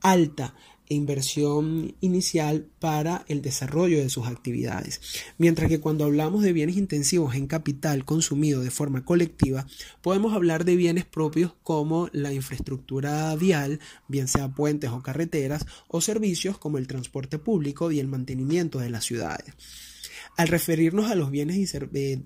[0.00, 0.54] alta
[0.90, 5.00] inversión inicial para el desarrollo de sus actividades.
[5.38, 9.66] Mientras que cuando hablamos de bienes intensivos en capital consumido de forma colectiva,
[10.02, 16.00] podemos hablar de bienes propios como la infraestructura vial, bien sea puentes o carreteras, o
[16.00, 19.54] servicios como el transporte público y el mantenimiento de las ciudades.
[20.36, 21.78] Al referirnos a los bienes y,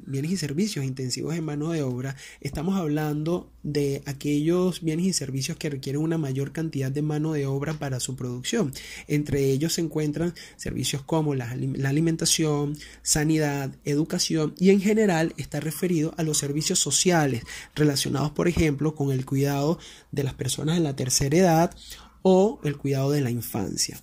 [0.06, 5.56] bienes y servicios intensivos en mano de obra, estamos hablando de aquellos bienes y servicios
[5.56, 8.72] que requieren una mayor cantidad de mano de obra para su producción.
[9.08, 15.58] Entre ellos se encuentran servicios como la, la alimentación, sanidad, educación y en general está
[15.58, 17.42] referido a los servicios sociales
[17.74, 19.78] relacionados, por ejemplo, con el cuidado
[20.12, 21.76] de las personas en la tercera edad
[22.22, 24.00] o el cuidado de la infancia.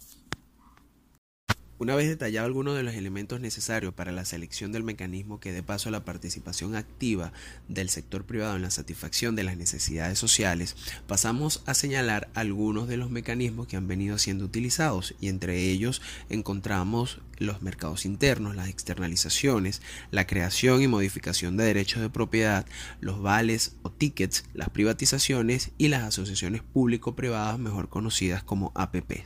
[1.81, 5.63] Una vez detallado algunos de los elementos necesarios para la selección del mecanismo que dé
[5.63, 7.33] paso a la participación activa
[7.69, 10.75] del sector privado en la satisfacción de las necesidades sociales,
[11.07, 16.03] pasamos a señalar algunos de los mecanismos que han venido siendo utilizados y entre ellos
[16.29, 22.67] encontramos los mercados internos, las externalizaciones, la creación y modificación de derechos de propiedad,
[22.99, 29.23] los vales o tickets, las privatizaciones y las asociaciones público-privadas mejor conocidas como APP.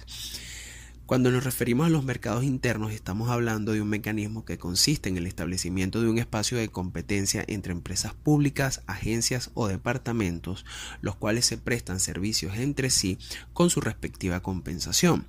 [1.05, 5.17] Cuando nos referimos a los mercados internos estamos hablando de un mecanismo que consiste en
[5.17, 10.65] el establecimiento de un espacio de competencia entre empresas públicas, agencias o departamentos,
[11.01, 13.19] los cuales se prestan servicios entre sí
[13.53, 15.27] con su respectiva compensación.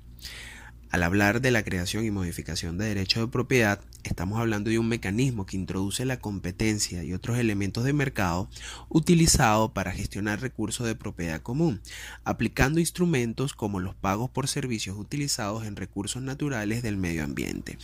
[0.89, 4.87] Al hablar de la creación y modificación de derechos de propiedad, estamos hablando de un
[4.87, 8.49] mecanismo que introduce la competencia y otros elementos de mercado
[8.87, 11.81] utilizado para gestionar recursos de propiedad común,
[12.23, 17.77] aplicando instrumentos como los pagos por servicios utilizados en recursos naturales del medio ambiente.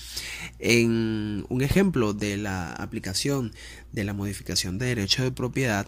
[0.60, 3.52] En un ejemplo de la aplicación
[3.92, 5.88] de la modificación de derechos de propiedad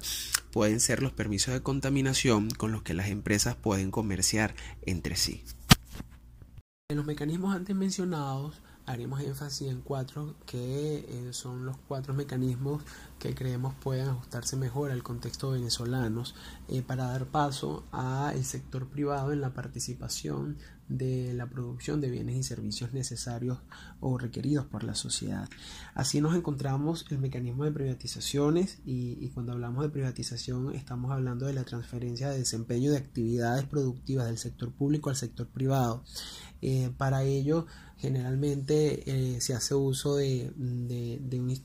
[0.51, 4.54] pueden ser los permisos de contaminación con los que las empresas pueden comerciar
[4.86, 5.43] entre sí.
[6.88, 12.84] En los mecanismos antes mencionados haremos énfasis en cuatro que eh, son los cuatro mecanismos
[13.17, 16.24] que creemos pueden ajustarse mejor al contexto venezolano
[16.67, 22.36] eh, para dar paso al sector privado en la participación de la producción de bienes
[22.36, 23.58] y servicios necesarios
[24.00, 25.50] o requeridos por la sociedad.
[25.95, 31.54] Así nos encontramos el mecanismo de privatizaciones y, cuando hablamos de privatización estamos hablando de
[31.54, 36.04] la transferencia de desempeño de actividades productivas del sector público al sector privado.
[36.67, 37.67] Eh, para ello
[37.99, 40.51] generalmente eh, se hace uso de,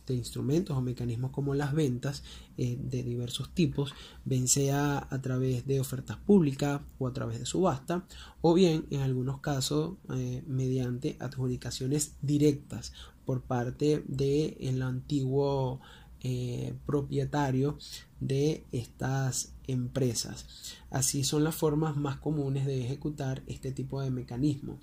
[0.09, 2.23] instrumentos o mecanismos como las ventas
[2.59, 3.95] eh, de diversos tipos,
[4.27, 8.05] bien sea a través de ofertas públicas o a través de subasta,
[8.43, 9.95] o bien en algunos casos
[10.47, 12.93] mediante adjudicaciones directas
[13.25, 15.81] por parte del antiguo
[16.85, 17.79] propietario
[18.21, 20.47] de estas empresas.
[20.91, 24.79] Así son las formas más comunes de ejecutar este tipo de mecanismos.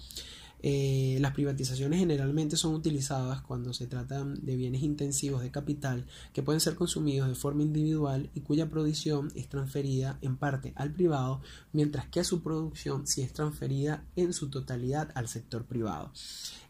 [0.63, 6.41] Eh, las privatizaciones generalmente son utilizadas cuando se trata de bienes intensivos de capital que
[6.41, 11.41] pueden ser consumidos de forma individual y cuya producción es transferida en parte al privado,
[11.73, 16.11] mientras que su producción sí es transferida en su totalidad al sector privado.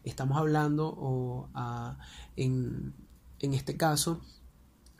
[0.03, 1.49] Estamos hablando o,
[2.35, 2.93] en,
[3.39, 4.21] en este caso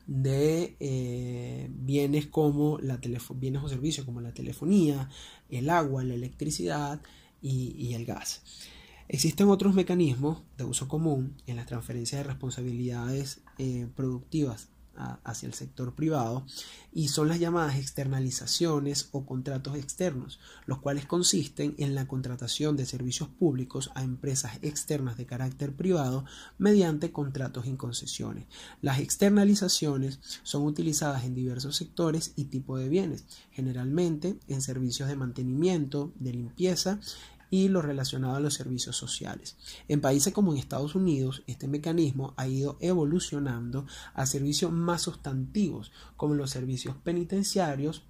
[0.07, 2.99] de eh, bienes como la
[3.35, 5.09] bienes o servicios como la telefonía,
[5.49, 7.01] el agua, la electricidad
[7.41, 8.41] y, el gas.
[9.09, 14.69] Existen otros mecanismos de uso común en las transferencias de responsabilidades eh, productivas
[15.23, 16.45] hacia el sector privado
[16.93, 22.85] y son las llamadas externalizaciones o contratos externos, los cuales consisten en la contratación de
[22.85, 26.25] servicios públicos a empresas externas de carácter privado
[26.57, 28.45] mediante contratos en concesiones.
[28.81, 35.15] Las externalizaciones son utilizadas en diversos sectores y tipos de bienes, generalmente en servicios de
[35.15, 36.99] mantenimiento, de limpieza
[37.49, 39.57] y lo relacionado a los servicios sociales.
[39.87, 45.91] En países como en Estados Unidos, este mecanismo ha ido evolucionando a servicios más sustantivos,
[46.15, 48.03] como los servicios penitenciarios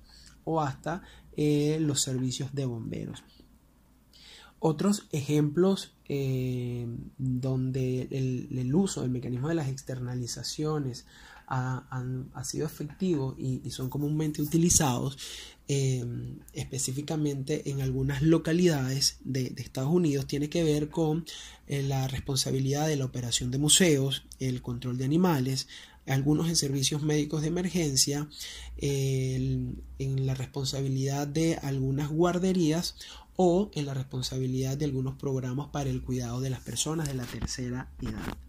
[0.43, 1.03] o hasta
[1.35, 3.23] eh, los servicios de bomberos.
[4.59, 11.05] Otros ejemplos eh, donde el, uso del mecanismo de las externalizaciones
[11.48, 15.18] ha, sido efectivo y, son comúnmente utilizados
[15.70, 16.06] eh,
[16.54, 21.26] específicamente en algunas localidades de, Estados Unidos tiene que ver con
[21.68, 25.68] eh, la responsabilidad de la operación de museos, el control de animales,
[26.06, 28.30] algunos en servicios médicos de emergencia,
[28.78, 32.95] en la responsabilidad de algunas guarderías
[33.36, 37.26] o en la responsabilidad de algunos programas para el cuidado de las personas de la
[37.26, 38.47] tercera edad.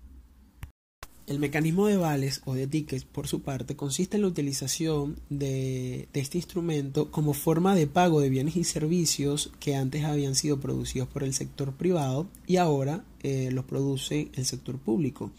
[1.29, 6.09] El mecanismo de vales o de tickets, por su parte, consiste en la utilización de,
[6.15, 11.07] este instrumento como forma de pago de bienes y servicios que antes habían sido producidos
[11.07, 15.31] por el sector privado y ahora eh, los produce el sector público.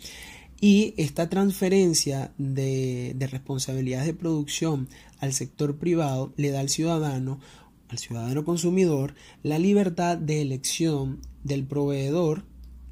[0.61, 7.39] Y esta transferencia de, de responsabilidades de producción al sector privado le da al ciudadano,
[7.87, 12.43] al ciudadano consumidor, la libertad de elección del proveedor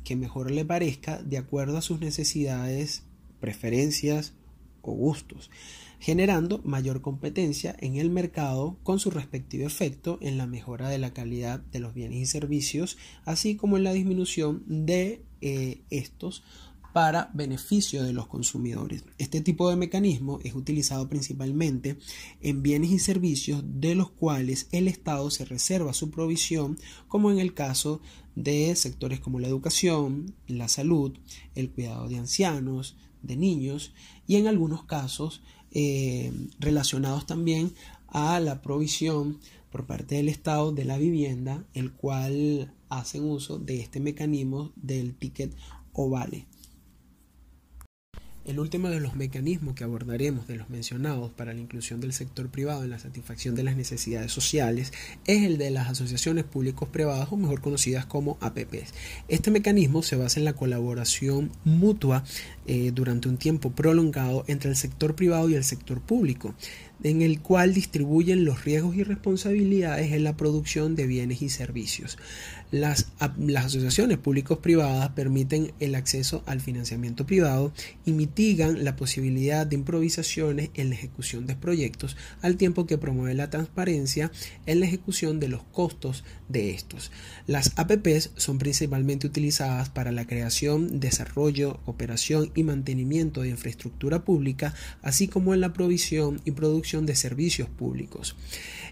[0.07, 3.03] que mejor le parezca de acuerdo a sus necesidades,
[3.41, 4.35] preferencias
[4.81, 5.51] o gustos,
[5.99, 11.13] generando mayor competencia en el mercado con su respectivo efecto en la mejora de la
[11.13, 16.41] calidad de los bienes y servicios, así como en la disminución de eh, estos
[16.97, 19.03] para beneficio de los consumidores.
[19.19, 21.99] Este tipo de mecanismo es utilizado principalmente
[22.41, 26.75] en bienes y servicios de los cuales el Estado se reserva su provisión,
[27.07, 28.01] como en el caso
[28.35, 31.15] de sectores como la educación, la salud,
[31.53, 33.93] el cuidado de ancianos, de niños
[34.25, 37.73] y en algunos casos eh, relacionados también
[38.07, 39.37] a la provisión
[39.71, 45.13] por parte del Estado de la vivienda, el cual hacen uso de este mecanismo del
[45.13, 45.53] ticket
[45.93, 46.47] o vale.
[48.47, 52.47] El último de los mecanismos que abordaremos de los mencionados para la inclusión del sector
[52.47, 54.93] privado en la satisfacción de las necesidades sociales
[55.25, 58.93] es el de las asociaciones públicos privadas o mejor conocidas como APPs.
[59.27, 62.23] Este mecanismo se basa en la colaboración mutua
[62.67, 66.55] eh, durante un tiempo prolongado entre el sector privado y el sector público
[67.03, 72.17] en el cual distribuyen los riesgos y responsabilidades en la producción de bienes y servicios.
[72.69, 77.71] Las, las asociaciones públicos-privadas permiten el acceso al financiamiento privado
[78.05, 83.37] y mitigan la posibilidad de improvisaciones en la ejecución de proyectos, al tiempo que promueven
[83.37, 84.31] la transparencia
[84.65, 87.11] en la ejecución de los costos de estos.
[87.45, 94.73] Las APPs son principalmente utilizadas para la creación, desarrollo, operación y mantenimiento de infraestructura pública,
[95.01, 98.35] así como en la provisión y producción de servicios públicos.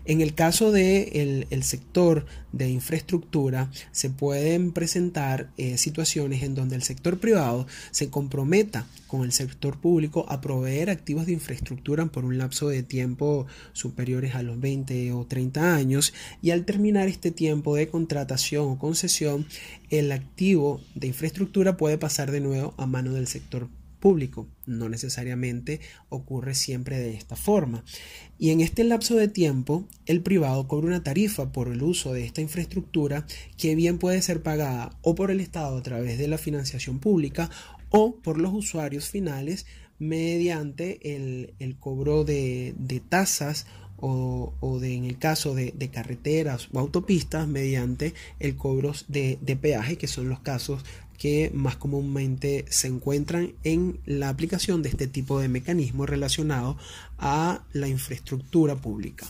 [0.06, 6.76] En el caso del el sector de infraestructura, se pueden presentar eh, situaciones en donde
[6.76, 12.24] el sector privado se comprometa con el sector público a proveer activos de infraestructura por
[12.24, 16.14] un lapso de tiempo superiores a los 20 o 30 años.
[16.41, 19.47] Y al terminar este tiempo de contratación o concesión,
[19.89, 24.47] el activo de infraestructura puede pasar de nuevo a mano del sector público público.
[24.68, 25.80] No necesariamente
[26.10, 27.84] ocurre siempre de esta forma.
[28.38, 32.24] Y en este lapso de tiempo, el privado cobra una tarifa por el uso de
[32.24, 33.26] esta infraestructura
[33.58, 37.49] que bien puede ser pagada o por el Estado a través de la financiación pública
[37.89, 39.66] o por los usuarios finales
[39.97, 42.76] mediante el, cobro de,
[43.10, 43.66] tasas
[43.97, 49.97] o, de, en el caso de, carreteras o autopistas, mediante el cobro de, de, peaje,
[49.97, 50.84] que son los casos
[51.18, 56.78] que más comúnmente se encuentran en la aplicación de este tipo de mecanismos relacionados
[57.18, 59.26] a la infraestructura pública.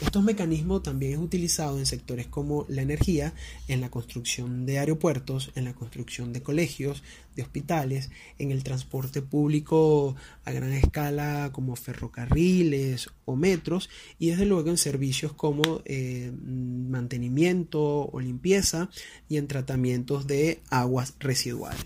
[0.00, 3.34] Estos mecanismos también es utilizado en sectores como la energía,
[3.66, 7.02] en la construcción de aeropuertos, en la construcción de colegios,
[7.34, 14.46] de hospitales, en el transporte público a gran escala como ferrocarriles o metros y desde
[14.46, 18.90] luego en servicios como eh, mantenimiento o limpieza
[19.28, 21.84] y en tratamientos de aguas residuales.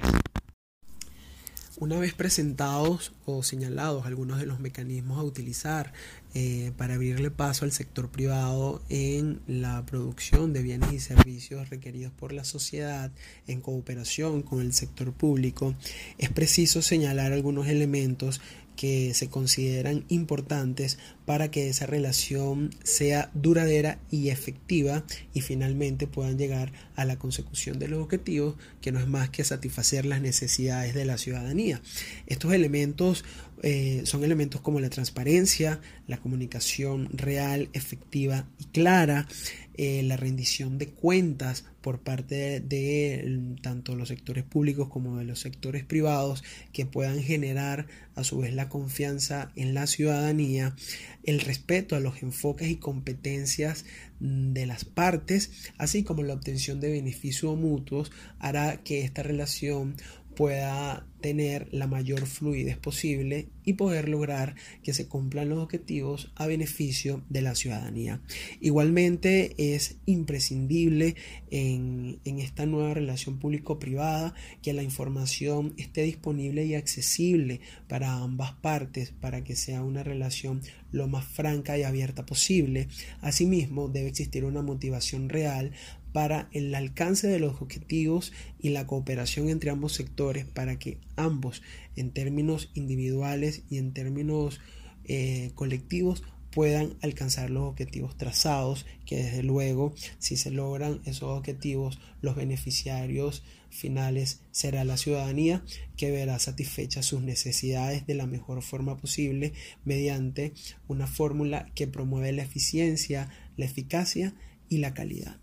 [1.79, 5.95] Una vez presentados o señalados algunos de los mecanismos a utilizar
[6.35, 12.13] eh, para abrirle paso al sector privado en la producción de bienes y servicios requeridos
[12.13, 13.11] por la sociedad
[13.47, 15.75] en cooperación con el sector público,
[16.19, 18.43] es preciso señalar algunos elementos
[18.77, 25.05] que se consideran importantes para que esa relación sea duradera y efectiva
[25.35, 29.45] y finalmente puedan llegar a la consecución de los objetivos que no es más que
[29.45, 31.81] satisfacer las necesidades de la ciudadanía.
[32.27, 33.25] Estos elementos
[33.63, 39.29] eh, son elementos como la transparencia, la comunicación real, efectiva y clara,
[39.75, 45.41] eh, la rendición de cuentas por parte de, tanto los sectores públicos como de los
[45.41, 50.77] sectores privados que puedan generar a su vez la confianza en la ciudadanía,
[51.25, 53.85] el respeto a los enfoques y competencias
[54.21, 59.97] mm, de las partes, así como la obtención de beneficios mutuos, hará que esta relación
[60.35, 66.47] pueda tener la mayor fluidez posible y poder lograr que se cumplan los objetivos a
[66.47, 68.21] beneficio de la ciudadanía.
[68.61, 71.15] Igualmente es imprescindible
[71.51, 78.53] en, en esta nueva relación público-privada que la información esté disponible y accesible para ambas
[78.55, 80.61] partes para que sea una relación
[80.91, 82.89] lo más franca y abierta posible.
[83.21, 85.73] Asimismo, debe existir una motivación real
[86.13, 91.63] para el alcance de los objetivos y la cooperación entre ambos sectores para que ambos
[91.97, 94.61] en términos individuales y en términos
[95.05, 101.99] eh, colectivos puedan alcanzar los objetivos trazados que desde luego si se logran esos objetivos
[102.21, 105.65] los beneficiarios finales será la ciudadanía
[105.97, 109.55] que verá satisfechas sus necesidades de la mejor forma posible
[109.85, 110.53] mediante
[110.89, 114.35] una fórmula que promueve la eficiencia, la eficacia
[114.69, 115.39] y la calidad.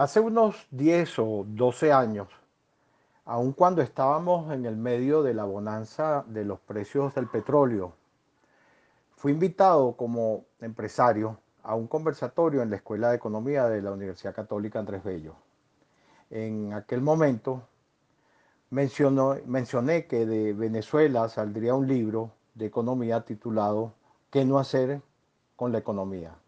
[0.00, 2.28] Hace unos 10 o 12 años,
[3.26, 7.92] aun cuando estábamos en el medio de la bonanza de los precios del petróleo,
[9.10, 14.34] fui invitado como empresario a un conversatorio en la Escuela de Economía de la Universidad
[14.34, 15.34] Católica Andrés Bello.
[16.30, 17.68] En aquel momento
[18.70, 23.92] mencioné que de Venezuela saldría un libro de economía titulado
[24.30, 25.02] ¿Qué no hacer
[25.56, 26.39] con la economía?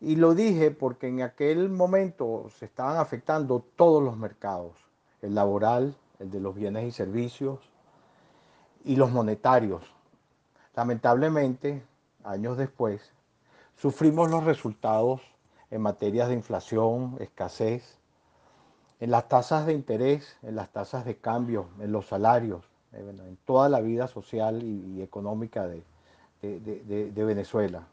[0.00, 4.76] Y lo dije porque en aquel momento se estaban afectando todos los mercados,
[5.22, 7.58] el laboral, el de los bienes y servicios
[8.84, 9.82] y los monetarios.
[10.76, 11.82] Lamentablemente,
[12.22, 13.12] años después,
[13.74, 15.20] sufrimos los resultados
[15.70, 17.98] en materias de inflación, escasez,
[19.00, 23.36] en las tasas de interés, en las tasas de cambio, en los salarios, eh, en
[23.44, 27.88] toda la vida social y, económica de Venezuela.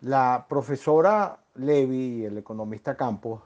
[0.00, 3.40] La profesora Levy y el economista Campos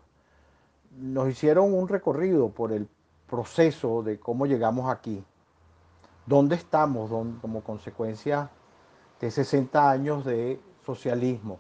[0.99, 2.87] nos hicieron un recorrido por el
[3.27, 5.25] proceso de cómo llegamos aquí,
[6.27, 8.51] dónde estamos como consecuencia
[9.19, 11.59] de 60 años de socialismo,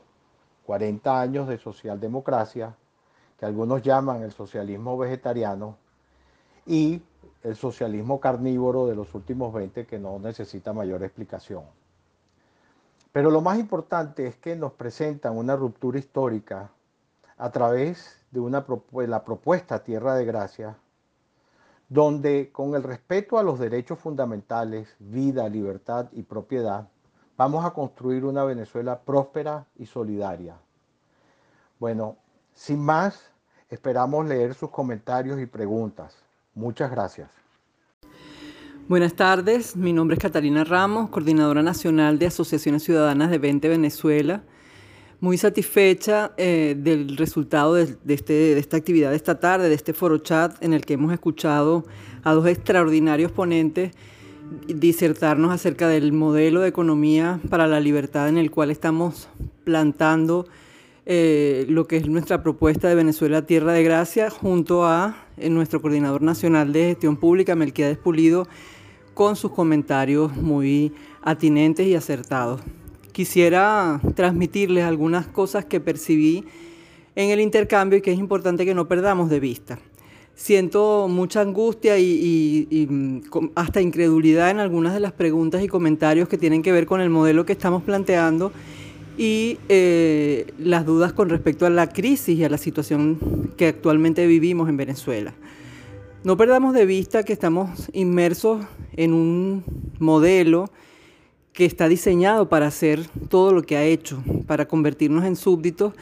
[0.66, 2.76] 40 años de socialdemocracia,
[3.38, 5.78] que algunos llaman el socialismo vegetariano,
[6.66, 7.02] y
[7.42, 11.64] el socialismo carnívoro de los últimos 20 que no necesita mayor explicación.
[13.12, 16.70] Pero lo más importante es que nos presentan una ruptura histórica
[17.36, 18.64] a través de una,
[19.06, 20.76] la propuesta Tierra de Gracia,
[21.90, 26.88] donde con el respeto a los derechos fundamentales, vida, libertad y propiedad,
[27.36, 30.56] vamos a construir una Venezuela próspera y solidaria.
[31.78, 32.16] Bueno,
[32.54, 33.30] sin más,
[33.68, 36.16] esperamos leer sus comentarios y preguntas.
[36.54, 37.41] Muchas gracias.
[38.88, 44.42] Buenas tardes, mi nombre es Catalina Ramos, coordinadora nacional de Asociaciones Ciudadanas de 20 Venezuela.
[45.20, 49.92] Muy satisfecha eh, del resultado de, este, de, esta actividad de esta tarde, de este
[49.92, 51.86] foro chat en el que hemos escuchado
[52.24, 53.92] a dos extraordinarios ponentes
[54.66, 59.28] disertarnos acerca del modelo de economía para la libertad en el cual estamos
[59.62, 60.46] plantando
[61.04, 65.82] eh, lo que es nuestra propuesta de Venezuela Tierra de Gracia junto a eh, nuestro
[65.82, 68.46] coordinador nacional de gestión pública, Melquiades Pulido,
[69.12, 70.92] con sus comentarios muy
[71.22, 72.60] atinentes y acertados.
[73.10, 76.44] Quisiera transmitirles algunas cosas que percibí
[77.16, 79.78] en el intercambio y que es importante que no perdamos de vista.
[80.34, 86.38] siento mucha angustia y, mm, hasta incredulidad en algunas de las preguntas y comentarios que
[86.38, 88.50] tienen que ver con el modelo que estamos planteando
[89.16, 94.26] y eh, las dudas con respecto a la crisis y a la situación que actualmente
[94.26, 95.34] vivimos en Venezuela.
[96.24, 98.64] No perdamos de vista que estamos inmersos
[98.96, 99.64] en un
[99.98, 100.70] modelo
[101.52, 105.92] que está diseñado para hacer todo lo que ha hecho, para convertirnos en súbditos,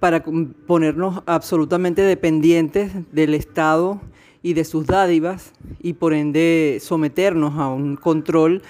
[0.00, 4.00] para ponernos absolutamente dependientes del Estado
[4.42, 5.52] y de sus dádivas
[5.82, 8.62] y por ende someternos a un control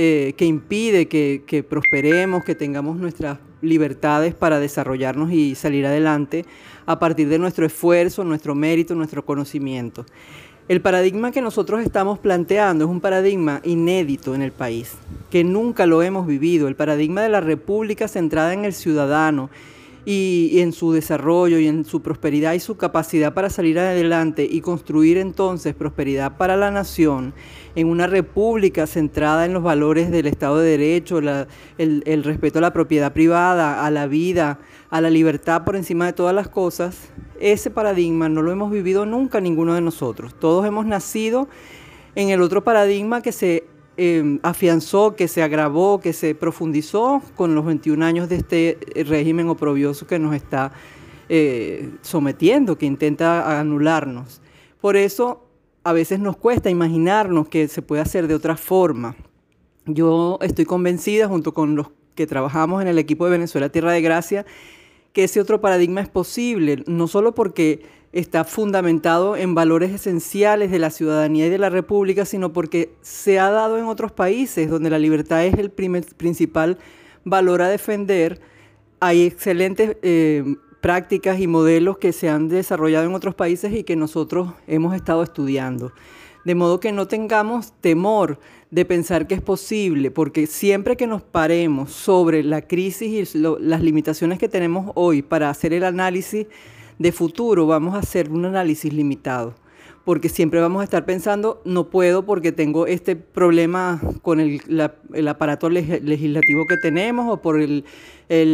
[0.00, 6.44] eh, que impide que, que prosperemos, que tengamos nuestras libertades para desarrollarnos y salir adelante
[6.86, 10.06] a partir de nuestro esfuerzo, nuestro mérito, nuestro conocimiento.
[10.68, 14.92] El paradigma que nosotros estamos planteando es un paradigma inédito en el país,
[15.30, 19.50] que nunca lo hemos vivido, el paradigma de la república centrada en el ciudadano
[20.10, 24.62] y, en su desarrollo y en su prosperidad y su capacidad para salir adelante y
[24.62, 27.34] construir entonces prosperidad para la nación
[27.74, 32.72] en una república centrada en los valores del Estado de Derecho, el respeto a la
[32.72, 37.70] propiedad privada, a la vida, a la libertad por encima de todas las cosas, ese
[37.70, 40.34] paradigma no lo hemos vivido nunca ninguno de nosotros.
[40.34, 41.50] Todos hemos nacido
[42.14, 43.66] en el otro paradigma que se
[43.98, 49.48] em, afianzó, que se agravó, que se profundizó con los 21 años de este régimen
[49.48, 50.72] oprobioso que nos está
[51.28, 54.40] eh, sometiendo, que intenta anularnos.
[54.80, 55.44] Por eso
[55.84, 59.16] a veces nos cuesta imaginarnos que se puede hacer de otra forma.
[59.84, 64.00] Yo estoy convencida, junto con los que trabajamos en el equipo de Venezuela Tierra de
[64.00, 64.46] Gracia,
[65.12, 67.82] que ese otro paradigma es posible, no solo porque
[68.12, 73.38] está fundamentado en valores esenciales de la ciudadanía y de la república, sino porque se
[73.38, 76.78] ha dado en otros países donde la libertad es el principal
[77.24, 78.40] valor a defender.
[79.00, 83.96] Hay excelentes eh, prácticas y modelos que se han desarrollado en otros países y que
[83.96, 85.92] nosotros hemos estado estudiando.
[86.44, 88.38] De modo que no tengamos temor
[88.70, 93.82] de pensar que es posible, porque siempre que nos paremos sobre la crisis y las
[93.82, 96.46] limitaciones que tenemos hoy para hacer el análisis
[96.98, 99.54] de futuro, vamos a hacer un análisis limitado,
[100.04, 104.60] porque siempre vamos a estar pensando, no puedo porque tengo este problema con el,
[105.28, 107.84] aparato legislativo que tenemos o por el,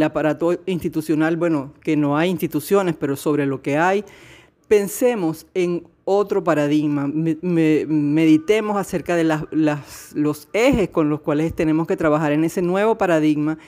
[0.03, 4.05] aparato institucional, bueno, que no hay instituciones, pero sobre lo que hay.
[4.69, 12.33] Pensemos en otro paradigma, meditemos acerca de los ejes con los cuales tenemos que trabajar
[12.33, 13.59] en ese nuevo paradigma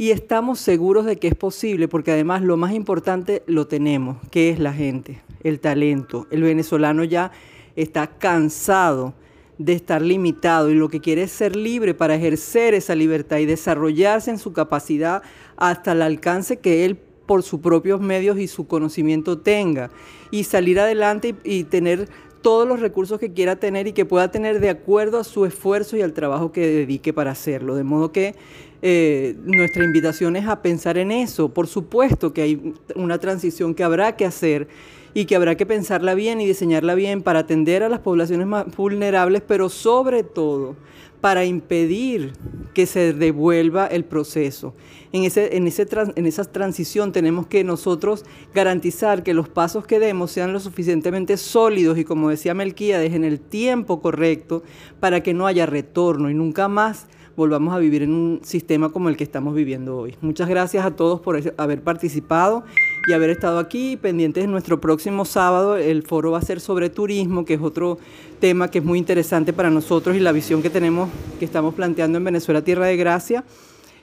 [0.00, 4.48] y estamos seguros de que es posible, porque además lo más importante lo tenemos, que
[4.48, 6.26] es la gente, el talento.
[6.30, 7.32] El venezolano ya
[7.76, 9.12] está cansado
[9.58, 13.44] de estar limitado y lo que quiere es ser libre para ejercer esa libertad y
[13.44, 15.22] desarrollarse en su capacidad
[15.58, 16.96] hasta el alcance que él
[17.26, 19.90] por sus propios medios y su conocimiento tenga
[20.30, 22.08] y salir adelante y, tener
[22.42, 25.96] todos los recursos que quiera tener y que pueda tener de acuerdo a su esfuerzo
[25.96, 27.74] y al trabajo que dedique para hacerlo.
[27.74, 28.34] De modo que
[28.82, 31.50] eh, nuestra invitación es a pensar en eso.
[31.50, 34.68] Por supuesto que hay una transición que habrá que hacer
[35.12, 38.64] y que habrá que pensarla bien y diseñarla bien para atender a las poblaciones más
[38.76, 40.76] vulnerables, pero sobre todo
[41.20, 42.32] para impedir
[42.74, 44.74] que se devuelva el proceso.
[45.12, 50.52] En, ese, en, esa transición tenemos que nosotros garantizar que los pasos que demos sean
[50.52, 54.62] lo suficientemente sólidos y, como decía Melquíades, en el tiempo correcto
[55.00, 57.06] para que no haya retorno y nunca más
[57.36, 60.14] volvamos a vivir en un sistema como el que estamos viviendo hoy.
[60.20, 62.64] Muchas gracias a todos por haber participado
[63.10, 65.76] y haber estado aquí pendientes de nuestro próximo sábado.
[65.76, 67.98] El foro va a ser sobre turismo, que es otro
[68.38, 72.18] tema que es muy interesante para nosotros y la visión que tenemos, que estamos planteando
[72.18, 73.44] en Venezuela Tierra de Gracia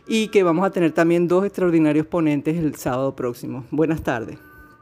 [0.07, 3.63] y que vamos a tener también dos extraordinarios ponentes el sábado próximo.
[3.71, 4.46] Buenas tardes.